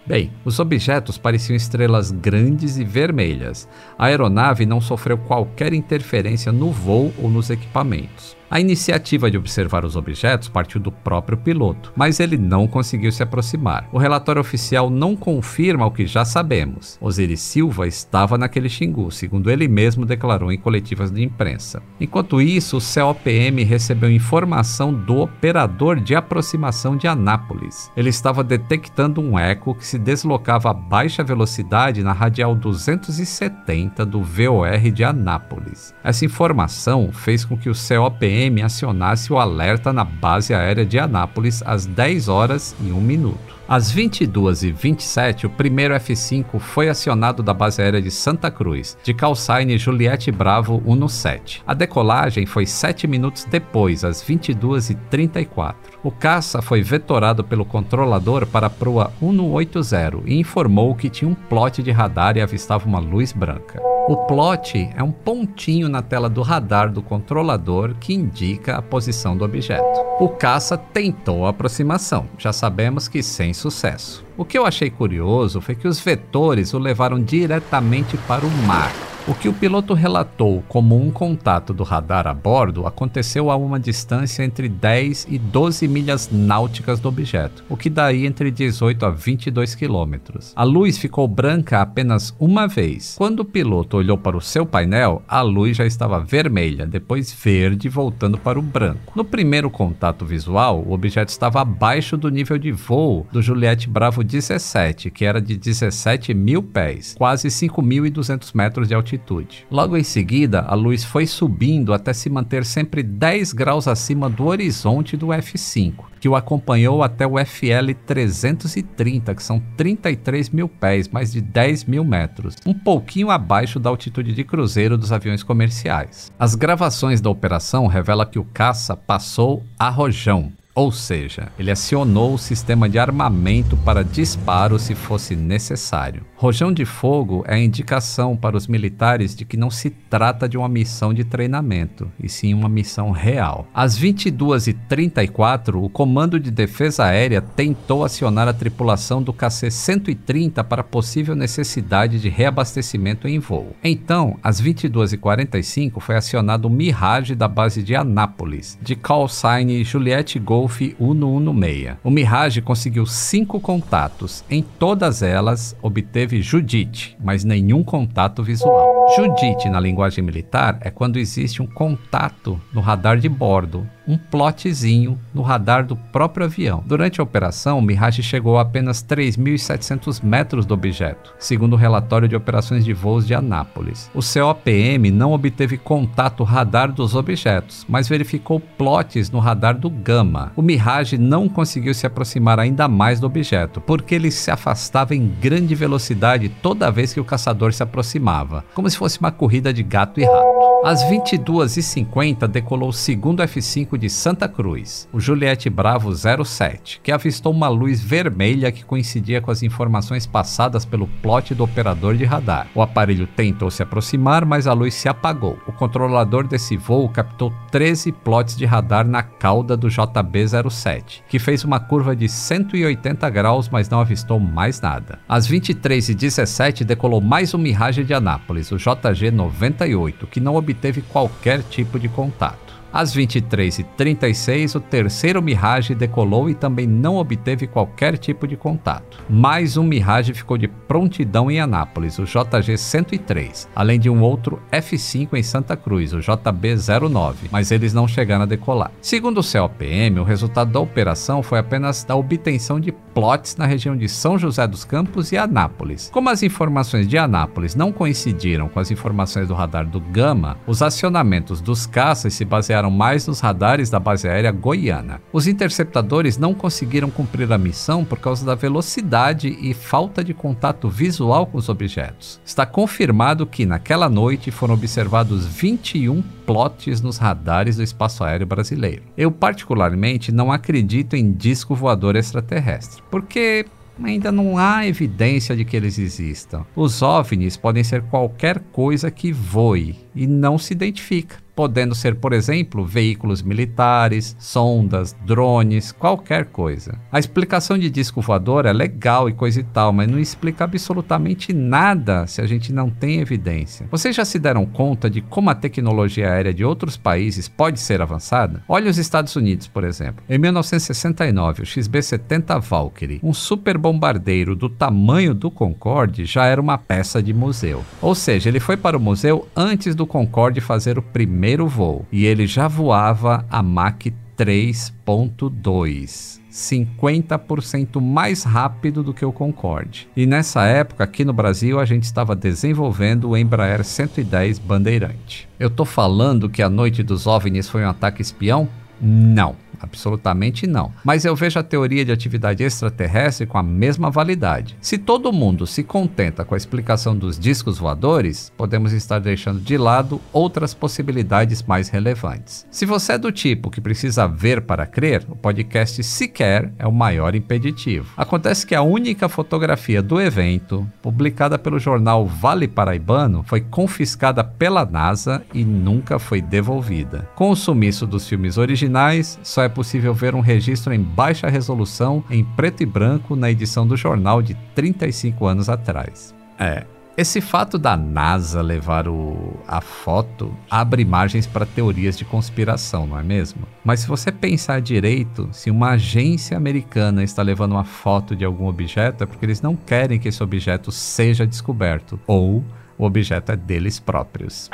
[0.08, 3.68] Bem, os objetos pareciam estrelas grandes e vermelhas.
[3.98, 8.38] A aeronave não sofreu qualquer interferência no voo ou nos equipamentos.
[8.54, 13.24] A iniciativa de observar os objetos partiu do próprio piloto, mas ele não conseguiu se
[13.24, 13.90] aproximar.
[13.92, 16.96] O relatório oficial não confirma o que já sabemos.
[17.02, 21.82] Osiris Silva estava naquele Xingu, segundo ele mesmo declarou em coletivas de imprensa.
[22.00, 27.92] Enquanto isso, o COPM recebeu informação do operador de aproximação de Anápolis.
[27.98, 34.22] Ele estava detectando um eco que se deslocava a baixa velocidade na radial 270 do
[34.22, 35.92] VOR de Anápolis.
[36.04, 41.00] Essa informação fez com que o COPM PM acionasse o alerta na base aérea de
[41.00, 43.56] Anápolis às 10 horas e 1 minuto.
[43.68, 49.78] Às 22h27, o primeiro F-5 foi acionado da base aérea de Santa Cruz, de Calçaine
[49.78, 51.64] Juliette Bravo 117.
[51.66, 55.93] A decolagem foi 7 minutos depois, às 22h34.
[56.04, 61.34] O caça foi vetorado pelo controlador para a proa 180 e informou que tinha um
[61.34, 63.82] plot de radar e avistava uma luz branca.
[64.10, 69.38] O plot é um pontinho na tela do radar do controlador que indica a posição
[69.38, 70.02] do objeto.
[70.20, 74.26] O caça tentou a aproximação, já sabemos que sem sucesso.
[74.36, 78.92] O que eu achei curioso foi que os vetores o levaram diretamente para o mar.
[79.26, 83.80] O que o piloto relatou como um contato do radar a bordo aconteceu a uma
[83.80, 89.10] distância entre 10 e 12 milhas náuticas do objeto, o que daí entre 18 a
[89.10, 90.52] 22 quilômetros.
[90.58, 93.16] A luz ficou branca apenas uma vez.
[93.18, 97.88] Quando o piloto olhou para o seu painel, a luz já estava vermelha, depois verde,
[97.88, 99.14] voltando para o branco.
[99.16, 104.22] No primeiro contato visual, o objeto estava abaixo do nível de voo do Juliette Bravo
[104.22, 109.66] 17, que era de 17 mil pés, quase 5.200 metros de altitude altitude.
[109.70, 114.46] Logo em seguida, a luz foi subindo até se manter sempre 10 graus acima do
[114.46, 121.08] horizonte do F5, que o acompanhou até o FL 330, que são 33 mil pés,
[121.08, 126.32] mais de 10 mil metros, um pouquinho abaixo da altitude de cruzeiro dos aviões comerciais.
[126.38, 132.34] As gravações da operação revelam que o caça passou a rojão, ou seja, ele acionou
[132.34, 136.26] o sistema de armamento para disparo se fosse necessário.
[136.36, 140.58] Rojão de fogo é a indicação para os militares de que não se trata de
[140.58, 143.68] uma missão de treinamento, e sim uma missão real.
[143.74, 151.36] Às 22h34, o Comando de Defesa Aérea tentou acionar a tripulação do KC-130 para possível
[151.36, 153.76] necessidade de reabastecimento em voo.
[153.84, 160.40] Então, às 22h45, foi acionado o Mirage da base de Anápolis, de call sign Juliette
[160.40, 161.98] Gol Golf 116.
[162.04, 164.46] O Mirage conseguiu cinco contatos.
[164.50, 169.06] Em todas elas, obteve Judite, mas nenhum contato visual.
[169.18, 175.18] Judite, na linguagem militar, é quando existe um contato no radar de bordo um plotzinho
[175.34, 176.84] no radar do próprio avião.
[176.86, 182.28] Durante a operação, o Mirage chegou a apenas 3.700 metros do objeto, segundo o relatório
[182.28, 184.10] de operações de voos de Anápolis.
[184.14, 190.52] O COPM não obteve contato radar dos objetos, mas verificou plots no radar do Gama.
[190.56, 195.28] O Mirage não conseguiu se aproximar ainda mais do objeto, porque ele se afastava em
[195.28, 199.84] grande velocidade toda vez que o caçador se aproximava, como se fosse uma corrida de
[199.84, 200.54] gato e rato.
[200.84, 207.52] Às 22h50 decolou o segundo F-5 de Santa Cruz, o Juliette Bravo 07, que avistou
[207.52, 212.68] uma luz vermelha que coincidia com as informações passadas pelo plot do operador de radar.
[212.76, 215.58] O aparelho tentou se aproximar, mas a luz se apagou.
[215.68, 221.64] O controlador desse voo captou 13 plots de radar na cauda do JB-07, que fez
[221.64, 225.20] uma curva de 180 graus, mas não avistou mais nada.
[225.28, 232.00] Às 23h17 decolou mais um Mirage de Anápolis, o JG-98, que não obteve qualquer tipo
[232.00, 232.73] de contato.
[232.94, 239.20] Às 23h36, o terceiro Mirage decolou e também não obteve qualquer tipo de contato.
[239.28, 245.30] Mais um Mirage ficou de prontidão em Anápolis, o JG-103, além de um outro F-5
[245.34, 248.92] em Santa Cruz, o JB-09, mas eles não chegaram a decolar.
[249.02, 253.98] Segundo o COPM, o resultado da operação foi apenas da obtenção de plots na região
[253.98, 256.12] de São José dos Campos e Anápolis.
[256.14, 260.84] Como as informações de Anápolis não coincidiram com as informações do radar do Gama, os
[260.84, 265.22] acionamentos dos caças se basearam mais nos radares da base aérea goiana.
[265.32, 270.90] Os interceptadores não conseguiram cumprir a missão por causa da velocidade e falta de contato
[270.90, 272.40] visual com os objetos.
[272.46, 279.04] Está confirmado que naquela noite foram observados 21 plots nos radares do espaço aéreo brasileiro.
[279.18, 283.66] Eu particularmente não acredito em disco voador extraterrestre, porque
[284.02, 286.66] ainda não há evidência de que eles existam.
[286.76, 292.34] Os OVNIs podem ser qualquer coisa que voe e não se identifica podendo ser, por
[292.34, 297.00] exemplo, veículos militares, sondas, drones, qualquer coisa.
[297.12, 301.54] A explicação de disco voador é legal e coisa e tal, mas não explica absolutamente
[301.54, 303.88] nada se a gente não tem evidência.
[303.92, 308.02] Vocês já se deram conta de como a tecnologia aérea de outros países pode ser
[308.02, 308.64] avançada?
[308.68, 310.24] Olhe os Estados Unidos, por exemplo.
[310.28, 316.78] Em 1969, o XB-70 Valkyrie, um super bombardeiro do tamanho do Concorde, já era uma
[316.78, 317.84] peça de museu.
[318.02, 322.06] Ou seja, ele foi para o museu antes do Concorde fazer o primeiro primeiro voo
[322.12, 326.42] e ele já voava a Mach 3.2.
[326.52, 330.08] 50% mais rápido do que o Concorde.
[330.16, 335.48] E nessa época, aqui no Brasil, a gente estava desenvolvendo o Embraer 110 Bandeirante.
[335.60, 338.68] Eu tô falando que a noite dos OVNIs foi um ataque espião?
[339.02, 339.63] Não.
[339.84, 340.92] Absolutamente não.
[341.04, 344.78] Mas eu vejo a teoria de atividade extraterrestre com a mesma validade.
[344.82, 349.78] Se todo mundo se contenta com a explicação dos discos voadores, podemos estar deixando de
[349.78, 352.66] lado outras possibilidades mais relevantes.
[352.72, 356.92] Se você é do tipo que precisa ver para crer, o podcast sequer é o
[356.92, 358.14] maior impeditivo.
[358.16, 364.86] Acontece que a única fotografia do evento, publicada pelo jornal Vale Paraibano, foi confiscada pela
[364.86, 367.28] NASA e nunca foi devolvida.
[367.36, 372.24] Com o sumiço dos filmes originais, só é possível ver um registro em baixa resolução
[372.30, 376.34] em preto e branco na edição do jornal de 35 anos atrás.
[376.58, 383.06] É, esse fato da NASA levar o, a foto abre margens para teorias de conspiração,
[383.06, 383.68] não é mesmo?
[383.84, 388.66] Mas se você pensar direito, se uma agência americana está levando uma foto de algum
[388.66, 392.64] objeto, é porque eles não querem que esse objeto seja descoberto ou
[393.04, 394.70] o objeto é deles próprios.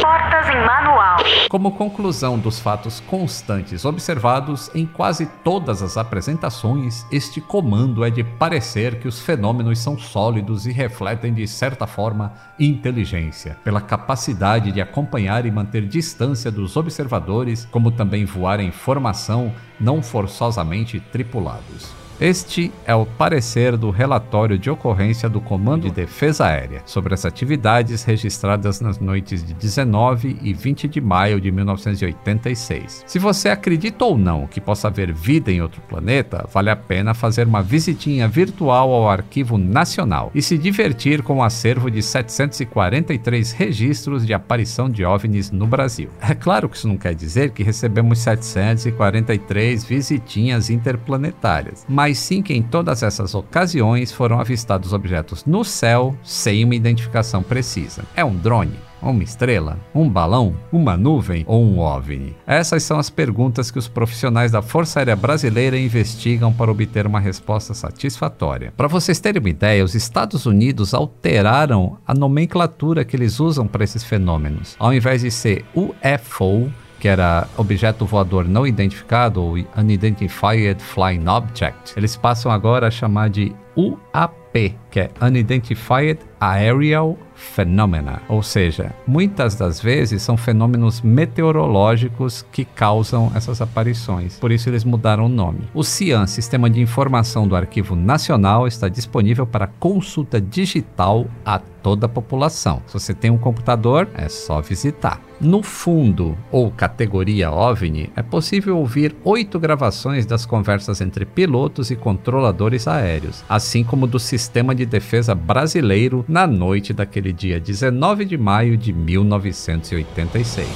[0.00, 1.18] Portas em manual.
[1.50, 8.24] Como conclusão dos fatos constantes observados em quase todas as apresentações, este comando é de
[8.24, 14.80] parecer que os fenômenos são sólidos e refletem de certa forma inteligência, pela capacidade de
[14.80, 22.05] acompanhar e manter distância dos observadores, como também voar em formação não forçosamente tripulados.
[22.18, 27.26] Este é o parecer do relatório de ocorrência do Comando de Defesa Aérea sobre as
[27.26, 33.04] atividades registradas nas noites de 19 e 20 de maio de 1986.
[33.06, 37.12] Se você acredita ou não que possa haver vida em outro planeta, vale a pena
[37.12, 42.02] fazer uma visitinha virtual ao Arquivo Nacional e se divertir com o um acervo de
[42.02, 46.08] 743 registros de aparição de OVNIs no Brasil.
[46.18, 52.40] É claro que isso não quer dizer que recebemos 743 visitinhas interplanetárias, mas mas sim
[52.40, 58.04] que em todas essas ocasiões foram avistados objetos no céu sem uma identificação precisa.
[58.14, 58.78] É um drone?
[59.02, 59.76] Uma estrela?
[59.92, 60.54] Um balão?
[60.70, 62.36] Uma nuvem ou um OVNI?
[62.46, 67.18] Essas são as perguntas que os profissionais da Força Aérea Brasileira investigam para obter uma
[67.18, 68.72] resposta satisfatória.
[68.76, 73.82] Para vocês terem uma ideia, os Estados Unidos alteraram a nomenclatura que eles usam para
[73.82, 74.76] esses fenômenos.
[74.78, 81.94] Ao invés de ser UFO, que era objeto voador não identificado, ou Unidentified Flying Object,
[81.96, 89.54] eles passam agora a chamar de UAP, que é Unidentified Aerial Phenomena, ou seja, muitas
[89.54, 94.38] das vezes são fenômenos meteorológicos que causam essas aparições.
[94.38, 95.68] Por isso eles mudaram o nome.
[95.74, 102.06] O CIAN, Sistema de Informação do Arquivo Nacional, está disponível para consulta digital a toda
[102.06, 102.82] a população.
[102.86, 105.20] Se você tem um computador, é só visitar.
[105.40, 111.96] No fundo, ou categoria OVNI, é possível ouvir oito gravações das conversas entre pilotos e
[111.96, 118.36] controladores aéreos, assim como do Sistema de Defesa Brasileiro na noite daquele dia 19 de
[118.36, 120.66] maio de 1986.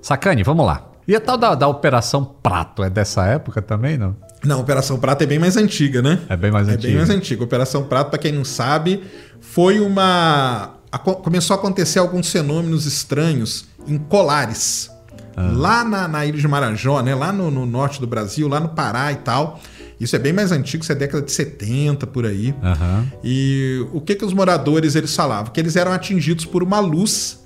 [0.00, 0.90] Sacane, vamos lá.
[1.08, 4.16] E a tal da, da Operação Prato é dessa época também, não?
[4.44, 6.20] Não, Operação Prato é bem mais antiga, né?
[6.28, 6.88] É bem mais É antiga.
[6.88, 7.44] bem mais antiga.
[7.44, 9.02] Operação Prato, para quem não sabe,
[9.40, 10.74] foi uma.
[11.22, 14.90] Começou a acontecer alguns fenômenos estranhos em Colares.
[15.36, 17.14] Lá na, na ilha de Marajó, né?
[17.14, 19.60] Lá no, no norte do Brasil, lá no Pará e tal.
[19.98, 22.54] Isso é bem mais antigo, isso é década de 70 por aí.
[22.62, 23.06] Aham.
[23.24, 25.52] E o que que os moradores eles falavam?
[25.52, 27.40] Que eles eram atingidos por uma luz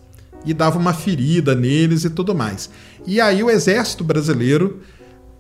[0.45, 2.71] e dava uma ferida neles e tudo mais.
[3.07, 4.81] E aí o exército brasileiro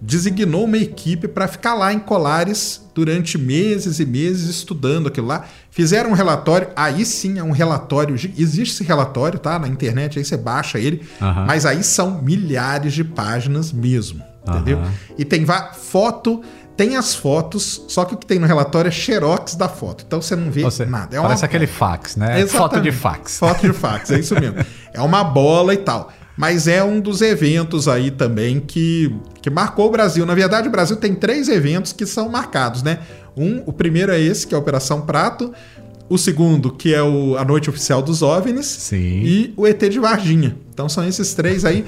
[0.00, 5.44] designou uma equipe para ficar lá em Colares durante meses e meses estudando aquilo lá.
[5.70, 9.58] Fizeram um relatório, aí sim é um relatório, existe esse relatório, tá?
[9.58, 11.44] Na internet, aí você baixa ele, Aham.
[11.46, 14.78] mas aí são milhares de páginas mesmo, entendeu?
[14.78, 14.92] Aham.
[15.18, 15.44] E tem
[15.74, 16.42] foto,
[16.76, 20.02] tem as fotos, só que o que tem no relatório é xerox da foto.
[20.06, 21.14] Então você não vê Ou seja, nada.
[21.14, 22.40] É parece uma aquele fax, né?
[22.40, 22.56] Exatamente.
[22.58, 23.38] Foto de fax.
[23.38, 24.56] Foto de fax, é isso mesmo.
[24.92, 26.10] É uma bola e tal.
[26.40, 30.24] Mas é um dos eventos aí também que, que marcou o Brasil.
[30.24, 33.00] Na verdade, o Brasil tem três eventos que são marcados, né?
[33.36, 35.52] Um, o primeiro é esse, que é a Operação Prato.
[36.08, 38.64] O segundo, que é o, a Noite Oficial dos OVNIs.
[38.64, 39.20] Sim.
[39.22, 40.56] E o ET de Varginha.
[40.72, 41.84] Então são esses três aí.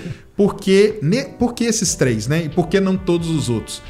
[1.01, 2.45] Ne, por que esses três, né?
[2.45, 3.81] E por que não todos os outros?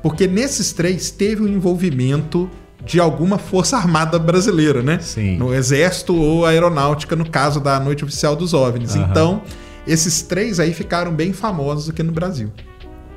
[0.00, 2.48] Porque nesses três teve um envolvimento
[2.86, 5.00] de alguma força armada brasileira, né?
[5.00, 5.38] Sim.
[5.38, 8.94] No exército ou aeronáutica, no caso da Noite Oficial dos OVNIs.
[8.94, 9.08] Aham.
[9.10, 9.42] Então,
[9.86, 12.50] esses três aí ficaram bem famosos aqui no Brasil.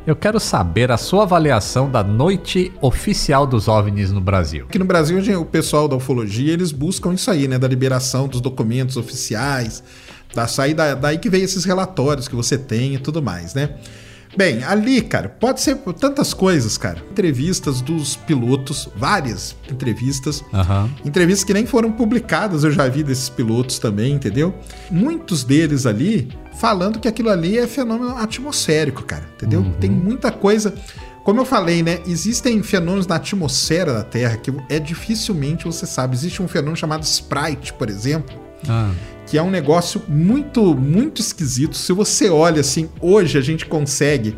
[0.05, 4.65] Eu quero saber a sua avaliação da noite oficial dos OVNIs no Brasil.
[4.69, 7.59] Aqui no Brasil, o pessoal da ufologia, eles buscam isso aí, né?
[7.59, 9.83] Da liberação dos documentos oficiais,
[10.33, 13.71] da saída, daí que vem esses relatórios que você tem e tudo mais, né?
[14.37, 17.03] Bem, ali, cara, pode ser tantas coisas, cara.
[17.09, 20.43] Entrevistas dos pilotos, várias entrevistas.
[20.53, 20.91] Aham.
[21.03, 24.53] Entrevistas que nem foram publicadas, eu já vi desses pilotos também, entendeu?
[24.91, 26.29] Muitos deles ali
[26.59, 29.65] falando que aquilo ali é fenômeno atmosférico, cara, entendeu?
[29.79, 30.71] Tem muita coisa.
[31.23, 31.99] Como eu falei, né?
[32.05, 36.15] Existem fenômenos na atmosfera da Terra que é dificilmente você sabe.
[36.15, 38.91] Existe um fenômeno chamado Sprite, por exemplo, Ah,
[39.27, 41.75] que é um negócio muito, muito esquisito.
[41.75, 44.35] Se você olha assim, hoje a gente consegue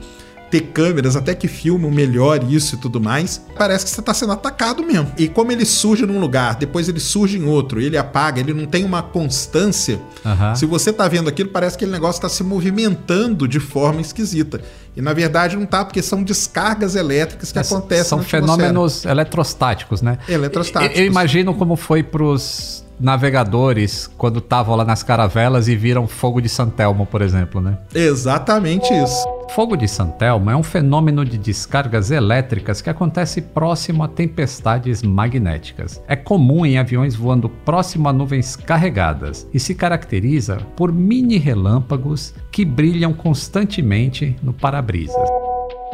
[0.49, 4.33] ter câmeras até que filmam melhor isso e tudo mais, parece que você está sendo
[4.33, 5.11] atacado mesmo.
[5.15, 8.65] E como ele surge num lugar, depois ele surge em outro, ele apaga, ele não
[8.65, 10.01] tem uma constância.
[10.25, 10.55] Aham.
[10.55, 14.59] Se você tá vendo aquilo, parece que aquele negócio está se movimentando de forma esquisita.
[14.97, 20.17] E na verdade não tá, porque são descargas elétricas que acontecem São fenômenos eletrostáticos, né?
[20.27, 20.97] Eletrostáticos.
[20.97, 26.41] Eu, eu imagino como foi pros navegadores quando estavam lá nas caravelas e viram fogo
[26.41, 27.77] de Santelmo, por exemplo, né?
[27.93, 29.39] Exatamente isso.
[29.49, 36.01] Fogo de Santelmo é um fenômeno de descargas elétricas que acontece próximo a tempestades magnéticas.
[36.07, 42.33] É comum em aviões voando próximo a nuvens carregadas e se caracteriza por mini relâmpagos
[42.51, 45.29] que brilham constantemente no para-brisas.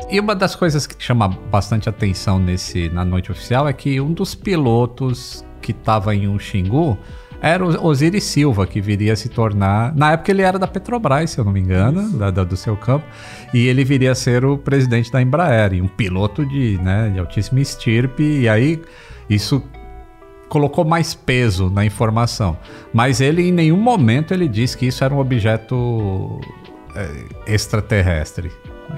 [0.09, 4.13] E uma das coisas que chama bastante atenção nesse na noite oficial é que um
[4.13, 6.97] dos pilotos que estava em um Xingu
[7.41, 9.93] era o Osiris Silva, que viria a se tornar.
[9.95, 12.75] Na época ele era da Petrobras, se eu não me engano, da- da- do seu
[12.77, 13.05] campo,
[13.53, 17.19] e ele viria a ser o presidente da Embraer, e um piloto de, né, de
[17.19, 18.81] altíssima estirpe, e aí
[19.29, 19.61] isso
[20.47, 22.57] colocou mais peso na informação.
[22.93, 26.39] Mas ele em nenhum momento ele disse que isso era um objeto
[26.95, 28.49] é, extraterrestre.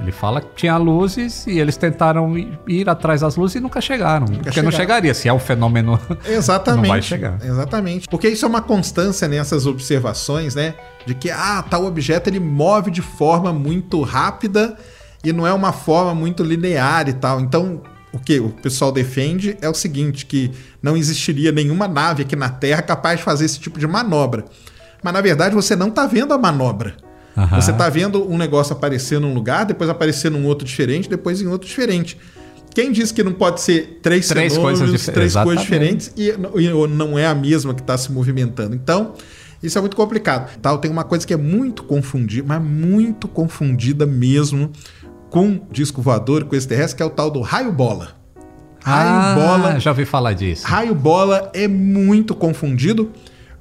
[0.02, 4.26] Ele fala que tinha luzes e eles tentaram ir, atrás das luzes e nunca chegaram.
[4.26, 4.72] porque não chegaram.
[4.72, 6.00] chegaria, se é um fenômeno.
[6.26, 6.82] Exatamente.
[6.88, 7.38] Não vai chegar.
[7.44, 8.08] Exatamente.
[8.08, 10.76] Porque isso é uma constância nessas observações, né?
[11.06, 14.78] De que, ah, tal objeto ele move de forma muito rápida
[15.24, 17.40] e não é uma forma muito linear e tal.
[17.40, 17.82] Então,
[18.14, 22.50] o que o pessoal defende é o seguinte, que não existiria nenhuma nave aqui na
[22.50, 24.46] Terra capaz de fazer esse tipo de manobra.
[25.04, 26.96] Mas, na verdade, você não está vendo a manobra.
[27.38, 27.62] Aham.
[27.62, 31.48] Você tá vendo um negócio aparecer num lugar, depois aparecer num outro diferente, depois em
[31.48, 32.18] outro diferente.
[32.74, 35.64] Quem diz que não pode ser três, Três fenômenos, coisas dif- três coisas exatamente.
[35.64, 36.30] diferentes e,
[36.64, 38.76] e não é a mesma que está se movimentando?
[38.76, 39.14] Então,
[39.64, 40.58] isso é muito complicado.
[40.62, 44.72] Tal, tem uma coisa que é muito confundida, mas muito confundida mesmo
[45.30, 48.10] com disco voador, com esse terrestre, que é o tal do raio bola.
[48.84, 50.66] Raio Ah, bola já ouvi falar disso.
[50.66, 53.12] Raio bola é muito confundido.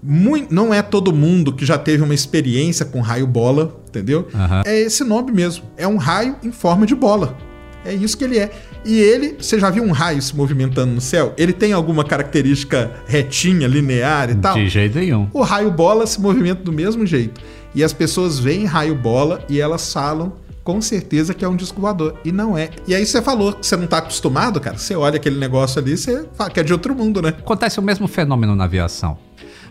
[0.03, 4.28] Mui- não é todo mundo que já teve uma experiência com raio bola, entendeu?
[4.34, 4.62] Aham.
[4.64, 5.64] É esse nome mesmo.
[5.76, 7.36] É um raio em forma de bola.
[7.84, 8.51] É isso que ele é.
[8.84, 11.32] E ele, você já viu um raio se movimentando no céu?
[11.36, 14.55] Ele tem alguma característica retinha, linear e tal?
[14.55, 15.28] De jeito nenhum.
[15.32, 17.40] O raio bola se movimenta do mesmo jeito.
[17.74, 20.32] E as pessoas veem raio bola e elas falam
[20.64, 22.14] com certeza que é um disco voador.
[22.24, 22.70] E não é.
[22.88, 24.76] E aí você falou que você não tá acostumado, cara.
[24.76, 27.28] Você olha aquele negócio ali, você fala que é de outro mundo, né?
[27.28, 29.16] Acontece o mesmo fenômeno na aviação.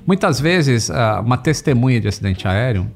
[0.05, 2.89] Muitas vezes, ah, uma testemunha de acidente aéreo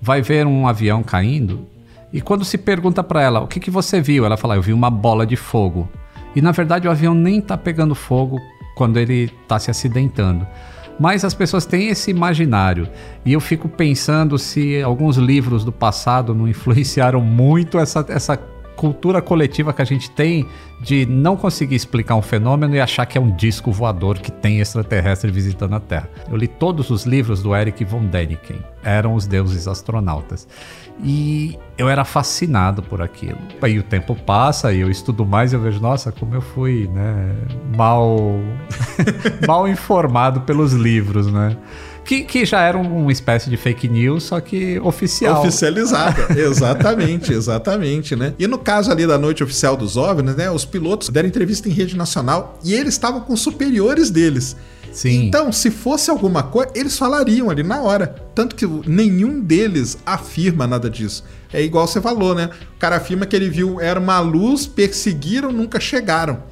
[0.00, 1.66] vai ver um avião caindo
[2.14, 4.72] e quando se pergunta para ela o que, que você viu, ela fala: Eu vi
[4.72, 5.88] uma bola de fogo.
[6.36, 8.40] E na verdade o avião nem tá pegando fogo
[8.76, 10.46] quando ele tá se acidentando.
[10.98, 12.88] Mas as pessoas têm esse imaginário.
[13.24, 18.36] E eu fico pensando se alguns livros do passado não influenciaram muito essa, essa
[18.76, 20.46] cultura coletiva que a gente tem
[20.80, 24.60] de não conseguir explicar um fenômeno e achar que é um disco voador que tem
[24.60, 26.10] extraterrestre visitando a Terra.
[26.30, 30.46] Eu li todos os livros do Eric von Däniken, eram os deuses astronautas.
[31.02, 33.38] E eu era fascinado por aquilo.
[33.62, 36.88] Aí o tempo passa e eu estudo mais e eu vejo, nossa, como eu fui,
[36.92, 37.34] né,
[37.76, 38.18] mal
[39.46, 41.56] mal informado pelos livros, né?
[42.04, 45.40] Que, que já era uma espécie de fake news, só que oficial.
[45.40, 46.26] Oficializada.
[46.38, 48.34] exatamente, exatamente, né?
[48.38, 50.50] E no caso ali da noite oficial dos OVNIs, né?
[50.50, 54.56] Os pilotos deram entrevista em rede nacional e eles estavam com superiores deles.
[54.94, 55.26] Sim.
[55.26, 58.14] Então, se fosse alguma coisa, eles falariam ali na hora.
[58.34, 61.24] Tanto que nenhum deles afirma nada disso.
[61.52, 62.48] É igual você falou, né?
[62.76, 66.42] O cara afirma que ele viu, era uma luz, perseguiram, nunca chegaram.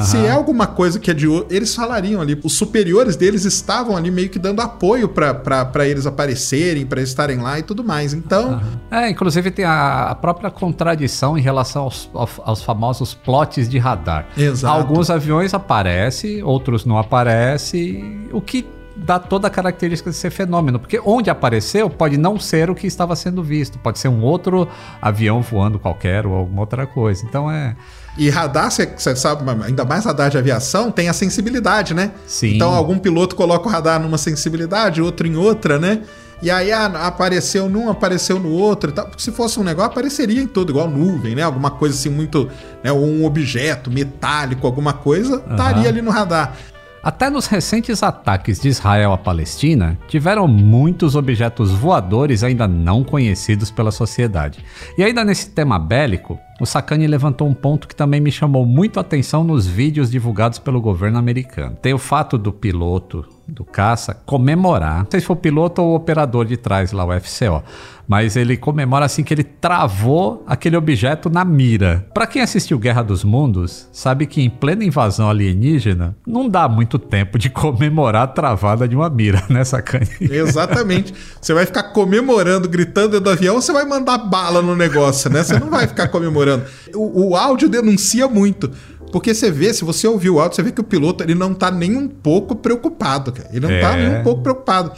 [0.00, 2.38] Se é alguma coisa que é de outro, eles falariam ali.
[2.42, 7.58] Os superiores deles estavam ali meio que dando apoio para eles aparecerem, para estarem lá
[7.58, 8.14] e tudo mais.
[8.14, 13.68] Então, É, inclusive tem a, a própria contradição em relação aos, aos, aos famosos plots
[13.68, 14.26] de radar.
[14.36, 14.72] Exato.
[14.74, 20.78] Alguns aviões aparecem, outros não aparecem, o que dá toda a característica de ser fenômeno,
[20.78, 24.68] porque onde apareceu pode não ser o que estava sendo visto, pode ser um outro
[25.00, 27.24] avião voando qualquer ou alguma outra coisa.
[27.24, 27.74] Então é
[28.16, 32.12] E radar, você sabe, ainda mais radar de aviação, tem a sensibilidade, né?
[32.26, 32.54] Sim.
[32.54, 36.02] Então algum piloto coloca o radar numa sensibilidade, outro em outra, né?
[36.42, 39.06] E aí ah, apareceu num, apareceu no outro e tal.
[39.06, 41.42] Porque se fosse um negócio, apareceria em todo, igual nuvem, né?
[41.42, 42.50] Alguma coisa assim muito.
[42.82, 42.90] Né?
[42.90, 46.56] Ou um objeto metálico, alguma coisa, estaria ali no radar.
[47.02, 53.72] Até nos recentes ataques de Israel à Palestina, tiveram muitos objetos voadores ainda não conhecidos
[53.72, 54.64] pela sociedade.
[54.96, 58.98] E ainda nesse tema bélico, o Sakane levantou um ponto que também me chamou muito
[58.98, 61.76] a atenção nos vídeos divulgados pelo governo americano.
[61.82, 65.90] Tem o fato do piloto do caça comemorar, não sei se foi o piloto ou
[65.90, 67.64] o operador de trás lá, o FCO,
[68.06, 72.06] mas ele comemora assim que ele travou aquele objeto na mira.
[72.12, 76.98] Pra quem assistiu Guerra dos Mundos, sabe que em plena invasão alienígena, não dá muito
[76.98, 80.08] tempo de comemorar a travada de uma mira, né, Sakane?
[80.20, 81.14] Exatamente.
[81.40, 85.42] Você vai ficar comemorando, gritando do avião, ou você vai mandar bala no negócio, né?
[85.42, 86.51] Você não vai ficar comemorando.
[86.94, 88.70] O, o áudio denuncia muito.
[89.12, 91.52] Porque você vê, se você ouvir o áudio, você vê que o piloto ele não
[91.52, 93.48] tá nem um pouco preocupado, cara.
[93.50, 94.08] Ele não tá É.
[94.08, 94.92] nem um pouco preocupado.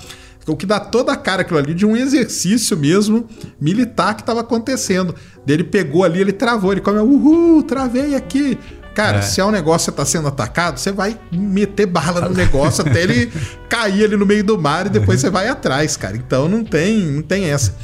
[0.47, 3.27] O que dá toda a cara aquilo ali de um exercício mesmo
[3.61, 5.15] militar que tava acontecendo.
[5.49, 8.59] Ele pegou ali, ele travou, ele come, uhul, travei aqui.
[8.95, 12.83] Cara, se é um negócio que tá sendo atacado, você vai meter bala no negócio
[12.87, 13.33] até ele
[13.69, 16.17] cair ali no meio do mar e depois você vai atrás, cara.
[16.17, 17.75] Então não tem, não tem essa.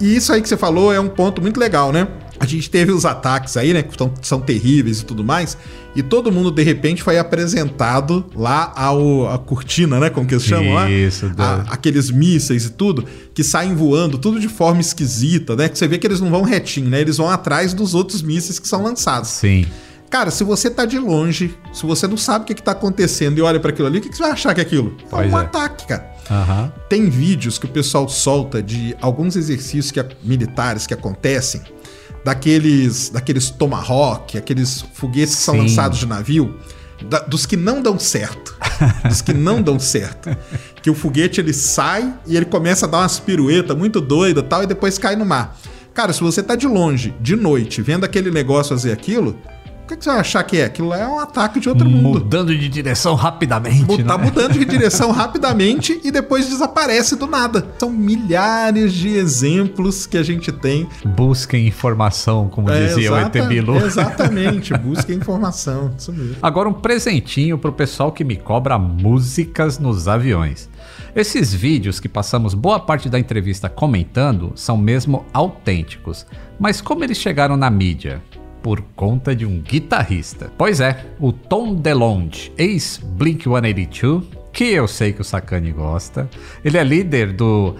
[0.00, 2.08] E isso aí que você falou é um ponto muito legal, né?
[2.38, 3.82] A gente teve os ataques aí, né?
[3.82, 5.58] Que são, são terríveis e tudo mais.
[5.94, 10.08] E todo mundo, de repente, foi apresentado lá ao, a cortina, né?
[10.08, 10.90] Como que eles chamam lá?
[10.90, 15.68] Isso, A- aqueles mísseis e tudo, que saem voando, tudo de forma esquisita, né?
[15.68, 17.00] Que você vê que eles não vão retinho, né?
[17.00, 19.28] Eles vão atrás dos outros mísseis que são lançados.
[19.28, 19.66] Sim.
[20.08, 23.36] Cara, se você tá de longe, se você não sabe o que, que tá acontecendo
[23.38, 24.96] e olha para aquilo ali, o que, que você vai achar que é aquilo?
[24.98, 25.42] É Pois um é.
[25.42, 26.10] ataque, cara.
[26.30, 26.72] Aham.
[26.88, 31.60] Tem vídeos que o pessoal solta de alguns exercícios que, militares que acontecem,
[32.24, 35.60] daqueles, daqueles Tomahawk, aqueles foguetes que são Sim.
[35.62, 36.56] lançados de navio,
[37.08, 38.56] da- dos que não dão certo.
[39.08, 40.36] dos que não dão certo.
[40.82, 44.46] Que o foguete ele sai e ele começa a dar umas piruetas muito doidas e
[44.46, 45.58] tal, e depois cai no mar.
[45.94, 49.36] Cara, se você tá de longe, de noite, vendo aquele negócio fazer aquilo,
[49.90, 50.64] que, que você vai achar que é?
[50.64, 52.20] Aquilo lá é um ataque de outro mundo.
[52.20, 53.84] Mudando de direção rapidamente.
[53.84, 54.24] Mu- Tá né?
[54.24, 57.66] mudando de direção rapidamente e depois desaparece do nada.
[57.78, 60.88] São milhares de exemplos que a gente tem.
[61.04, 63.76] Busquem informação, como É, dizia o exata- ET Bilu.
[63.76, 65.92] Exatamente, busca informação.
[65.98, 66.36] Isso mesmo.
[66.42, 70.68] Agora um presentinho pro pessoal que me cobra músicas nos aviões.
[71.14, 76.24] Esses vídeos que passamos boa parte da entrevista comentando são mesmo autênticos.
[76.58, 78.22] Mas como eles chegaram na mídia?
[78.62, 80.50] Por conta de um guitarrista.
[80.56, 86.28] Pois é, o Tom DeLonge, ex-Blink-182, que eu sei que o Sakane gosta.
[86.64, 87.74] Ele é líder do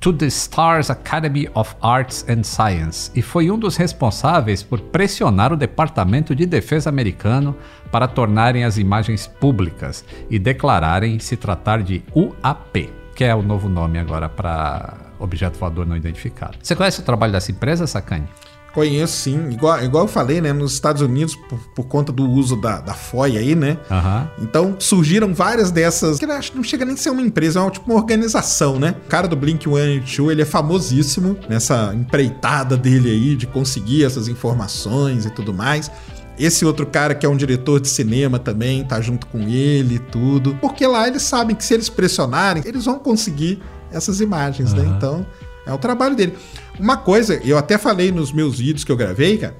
[0.00, 5.52] To the Stars Academy of Arts and Science e foi um dos responsáveis por pressionar
[5.52, 7.56] o Departamento de Defesa americano
[7.90, 13.68] para tornarem as imagens públicas e declararem se tratar de UAP, que é o novo
[13.68, 16.58] nome agora para objeto voador não identificado.
[16.62, 18.28] Você conhece o trabalho dessa empresa, Sakane?
[18.76, 20.52] Conheço sim, igual, igual eu falei, né?
[20.52, 23.78] Nos Estados Unidos, por, por conta do uso da, da FOIA aí, né?
[23.90, 24.30] Aham.
[24.38, 26.18] Então surgiram várias dessas.
[26.18, 27.98] Que eu acho que não chega nem a ser uma empresa, é uma, tipo uma
[27.98, 28.94] organização, né?
[29.06, 34.28] O cara do Blink 182, ele é famosíssimo nessa empreitada dele aí de conseguir essas
[34.28, 35.90] informações e tudo mais.
[36.38, 39.98] Esse outro cara que é um diretor de cinema também, tá junto com ele e
[39.98, 40.54] tudo.
[40.60, 43.58] Porque lá eles sabem que se eles pressionarem, eles vão conseguir
[43.90, 44.84] essas imagens, né?
[44.96, 45.26] Então,
[45.66, 46.34] é o trabalho dele.
[46.78, 49.56] Uma coisa, eu até falei nos meus vídeos que eu gravei, cara,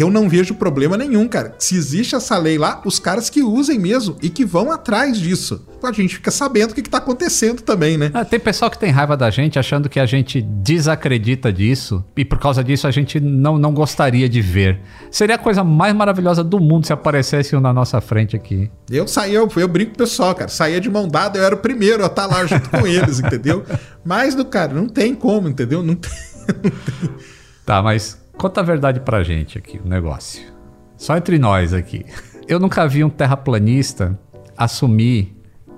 [0.00, 1.54] eu não vejo problema nenhum, cara.
[1.58, 5.66] Se existe essa lei lá, os caras que usem mesmo e que vão atrás disso.
[5.82, 8.10] A gente fica sabendo o que, que tá acontecendo também, né?
[8.12, 12.24] Ah, tem pessoal que tem raiva da gente achando que a gente desacredita disso e
[12.24, 14.80] por causa disso a gente não, não gostaria de ver.
[15.10, 18.70] Seria a coisa mais maravilhosa do mundo se aparecesse um na nossa frente aqui.
[18.90, 20.48] Eu saía, eu, eu brinco com o pessoal, cara.
[20.48, 23.64] Saía de mão dada, eu era o primeiro a estar lá junto com eles, entendeu?
[24.04, 25.82] Mas, do cara, não tem como, entendeu?
[25.82, 26.10] Não tem.
[27.66, 30.42] Tá, mas conta a verdade pra gente aqui, o negócio.
[30.96, 32.04] Só entre nós aqui.
[32.48, 34.18] Eu nunca vi um terraplanista
[34.56, 35.35] assumir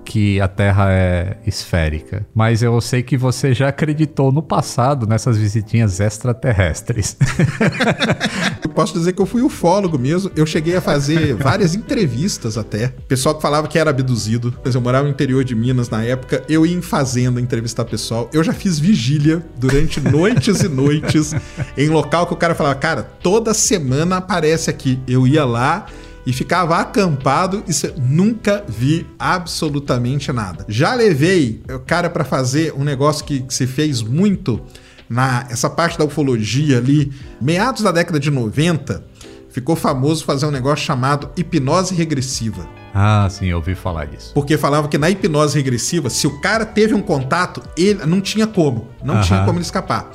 [0.09, 5.37] que a Terra é esférica, mas eu sei que você já acreditou no passado nessas
[5.37, 7.15] visitinhas extraterrestres.
[8.63, 10.31] Eu posso dizer que eu fui ufólogo mesmo.
[10.35, 12.89] Eu cheguei a fazer várias entrevistas até.
[13.07, 14.53] Pessoal que falava que era abduzido.
[14.63, 16.43] Mas eu morava no interior de Minas na época.
[16.47, 18.29] Eu ia em fazenda entrevistar pessoal.
[18.31, 21.33] Eu já fiz vigília durante noites e noites
[21.77, 24.99] em local que o cara falava, cara, toda semana aparece aqui.
[25.07, 25.87] Eu ia lá
[26.25, 30.65] e ficava acampado e nunca vi absolutamente nada.
[30.67, 34.61] Já levei o cara pra fazer um negócio que, que se fez muito
[35.09, 37.11] na essa parte da ufologia ali,
[37.41, 39.03] meados da década de 90,
[39.49, 42.67] ficou famoso fazer um negócio chamado hipnose regressiva.
[42.93, 44.31] ah, sim, eu ouvi falar disso.
[44.33, 48.45] Porque falava que na hipnose regressiva, se o cara teve um contato, ele não tinha
[48.45, 49.23] como, não Aham.
[49.23, 50.11] tinha como ele escapar.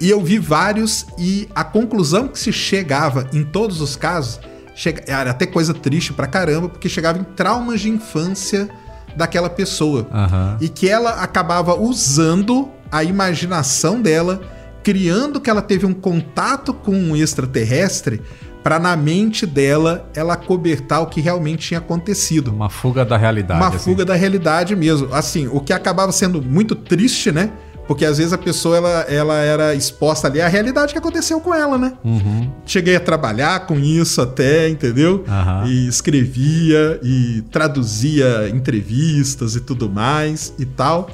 [0.00, 4.40] E eu vi vários e a conclusão que se chegava em todos os casos,
[4.80, 8.70] chega, era até coisa triste pra caramba, porque chegava em traumas de infância
[9.14, 10.08] daquela pessoa.
[10.10, 10.56] Aham.
[10.58, 14.40] E que ela acabava usando a imaginação dela,
[14.82, 18.22] criando que ela teve um contato com um extraterrestre
[18.62, 22.50] para na mente dela ela cobertar o que realmente tinha acontecido.
[22.50, 23.60] Uma fuga da realidade.
[23.60, 23.90] Uma assim.
[23.90, 25.12] fuga da realidade mesmo.
[25.14, 27.50] Assim, o que acabava sendo muito triste, né?
[27.90, 31.52] Porque às vezes a pessoa ela, ela era exposta ali à realidade que aconteceu com
[31.52, 31.94] ela, né?
[32.04, 32.48] Uhum.
[32.64, 35.24] Cheguei a trabalhar com isso até, entendeu?
[35.26, 35.66] Aham.
[35.66, 41.10] E escrevia e traduzia entrevistas e tudo mais e tal.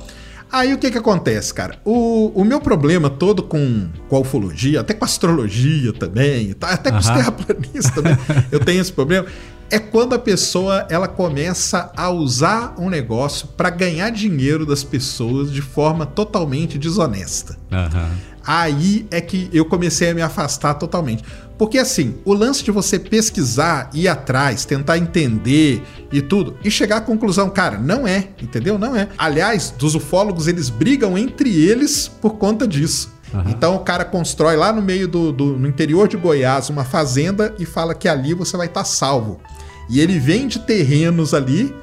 [0.52, 1.78] Aí o que que acontece, cara?
[1.82, 6.70] O, o meu problema todo com, com a ufologia, até com a astrologia também, tal,
[6.70, 7.16] até com os Aham.
[7.16, 8.18] terraplanistas também,
[8.52, 9.26] eu tenho esse problema,
[9.70, 15.50] é quando a pessoa ela começa a usar um negócio para ganhar dinheiro das pessoas
[15.52, 17.56] de forma totalmente desonesta.
[17.72, 18.10] Aham.
[18.48, 21.24] Aí é que eu comecei a me afastar totalmente.
[21.58, 26.98] Porque assim, o lance de você pesquisar, ir atrás, tentar entender e tudo, e chegar
[26.98, 28.78] à conclusão, cara, não é, entendeu?
[28.78, 29.08] Não é.
[29.18, 33.14] Aliás, dos ufólogos, eles brigam entre eles por conta disso.
[33.48, 37.54] Então o cara constrói lá no meio do, do- no interior de Goiás uma fazenda
[37.58, 39.40] e fala que ali você vai estar salvo.
[39.88, 41.74] E ele vende terrenos ali,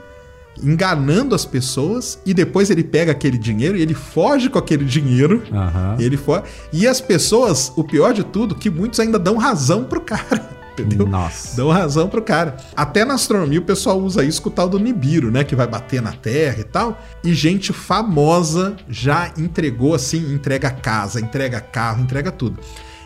[0.61, 5.43] enganando as pessoas, e depois ele pega aquele dinheiro e ele foge com aquele dinheiro.
[5.51, 5.95] Aham.
[5.99, 6.41] Ele foi.
[6.71, 10.49] E as pessoas, o pior de tudo, que muitos ainda dão razão pro cara.
[10.73, 11.05] Entendeu?
[11.05, 11.55] Nossa.
[11.55, 12.57] Dão razão pro cara.
[12.75, 15.43] Até na astronomia o pessoal usa isso com o tal do Nibiru, né?
[15.43, 16.99] Que vai bater na Terra e tal.
[17.23, 22.59] E gente famosa já entregou assim, entrega casa, entrega carro, entrega tudo.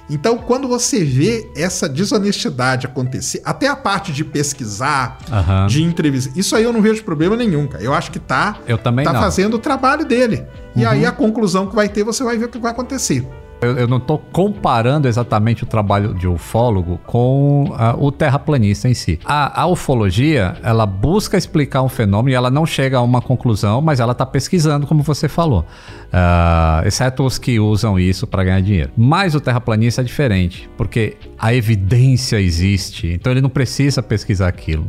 [0.09, 5.67] Então, quando você vê essa desonestidade acontecer, até a parte de pesquisar, Aham.
[5.67, 7.83] de entrevistar, isso aí eu não vejo problema nenhum, cara.
[7.83, 9.19] Eu acho que tá Eu também tá não.
[9.19, 10.45] fazendo o trabalho dele.
[10.75, 10.89] E Uhum.
[10.89, 13.27] aí a conclusão que vai ter, você vai ver o que vai acontecer.
[13.59, 18.93] Eu, eu não estou comparando exatamente o trabalho de ufólogo com ah, o terraplanista em
[18.93, 19.19] si.
[19.25, 23.81] A, a ufologia, ela busca explicar um fenômeno e ela não chega a uma conclusão,
[23.81, 25.65] mas ela está pesquisando, como você falou.
[26.13, 28.91] Ah, exceto os que usam isso para ganhar dinheiro.
[28.95, 34.85] Mas o terraplanista é diferente, porque a evidência existe, então ele não precisa pesquisar aquilo.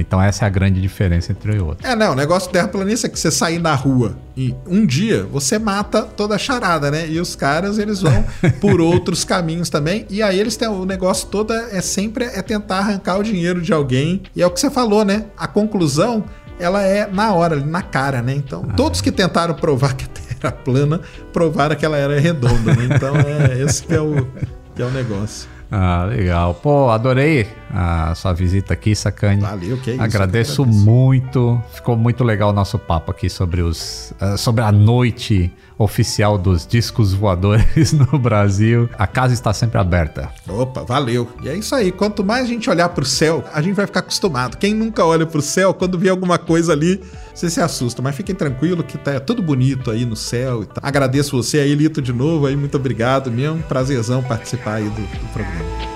[0.00, 1.86] Então essa é a grande diferença entre o outro.
[1.86, 5.24] É, não, o negócio do terraplanista é que você sair na rua e um dia
[5.24, 7.08] você mata toda a charada, né?
[7.08, 8.24] E os caras, eles vão
[8.60, 10.06] por outros caminhos também.
[10.10, 13.72] E aí eles têm o negócio todo é sempre é tentar arrancar o dinheiro de
[13.72, 14.22] alguém.
[14.34, 15.24] E é o que você falou, né?
[15.36, 16.24] A conclusão,
[16.58, 18.34] ela é na hora, na cara, né?
[18.34, 21.00] Então, todos que tentaram provar que a Terra era plana,
[21.32, 22.88] provaram que ela era redonda, né?
[22.94, 24.26] Então, é esse que é o,
[24.74, 25.48] que é o negócio.
[25.70, 26.54] Ah, legal.
[26.54, 29.40] Pô, adorei a sua visita aqui, Sacane.
[29.40, 30.02] Valeu, que é isso.
[30.02, 30.84] Agradeço que agradeço.
[30.84, 31.60] muito.
[31.72, 36.66] Ficou muito legal o nosso papo aqui sobre os ah, sobre a noite oficial dos
[36.66, 38.88] discos voadores no Brasil.
[38.98, 40.30] A casa está sempre aberta.
[40.48, 41.28] Opa, valeu.
[41.42, 41.92] E é isso aí.
[41.92, 44.56] Quanto mais a gente olhar pro céu, a gente vai ficar acostumado.
[44.56, 47.00] Quem nunca olha pro céu, quando vê alguma coisa ali,
[47.34, 48.00] você se assusta.
[48.00, 50.66] Mas fiquem tranquilos que tá tudo bonito aí no céu e.
[50.82, 52.56] Agradeço você aí, Lito, de novo aí.
[52.56, 53.62] Muito obrigado mesmo.
[53.62, 55.95] Prazerzão participar aí do, do programa.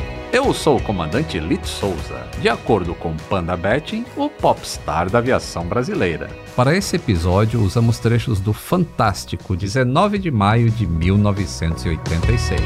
[0.33, 5.65] Eu sou o comandante Lito Souza, de acordo com Panda Betting, o popstar da aviação
[5.65, 6.29] brasileira.
[6.55, 12.61] Para esse episódio, usamos trechos do fantástico 19 de maio de 1986.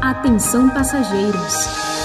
[0.00, 1.95] Atenção passageiros.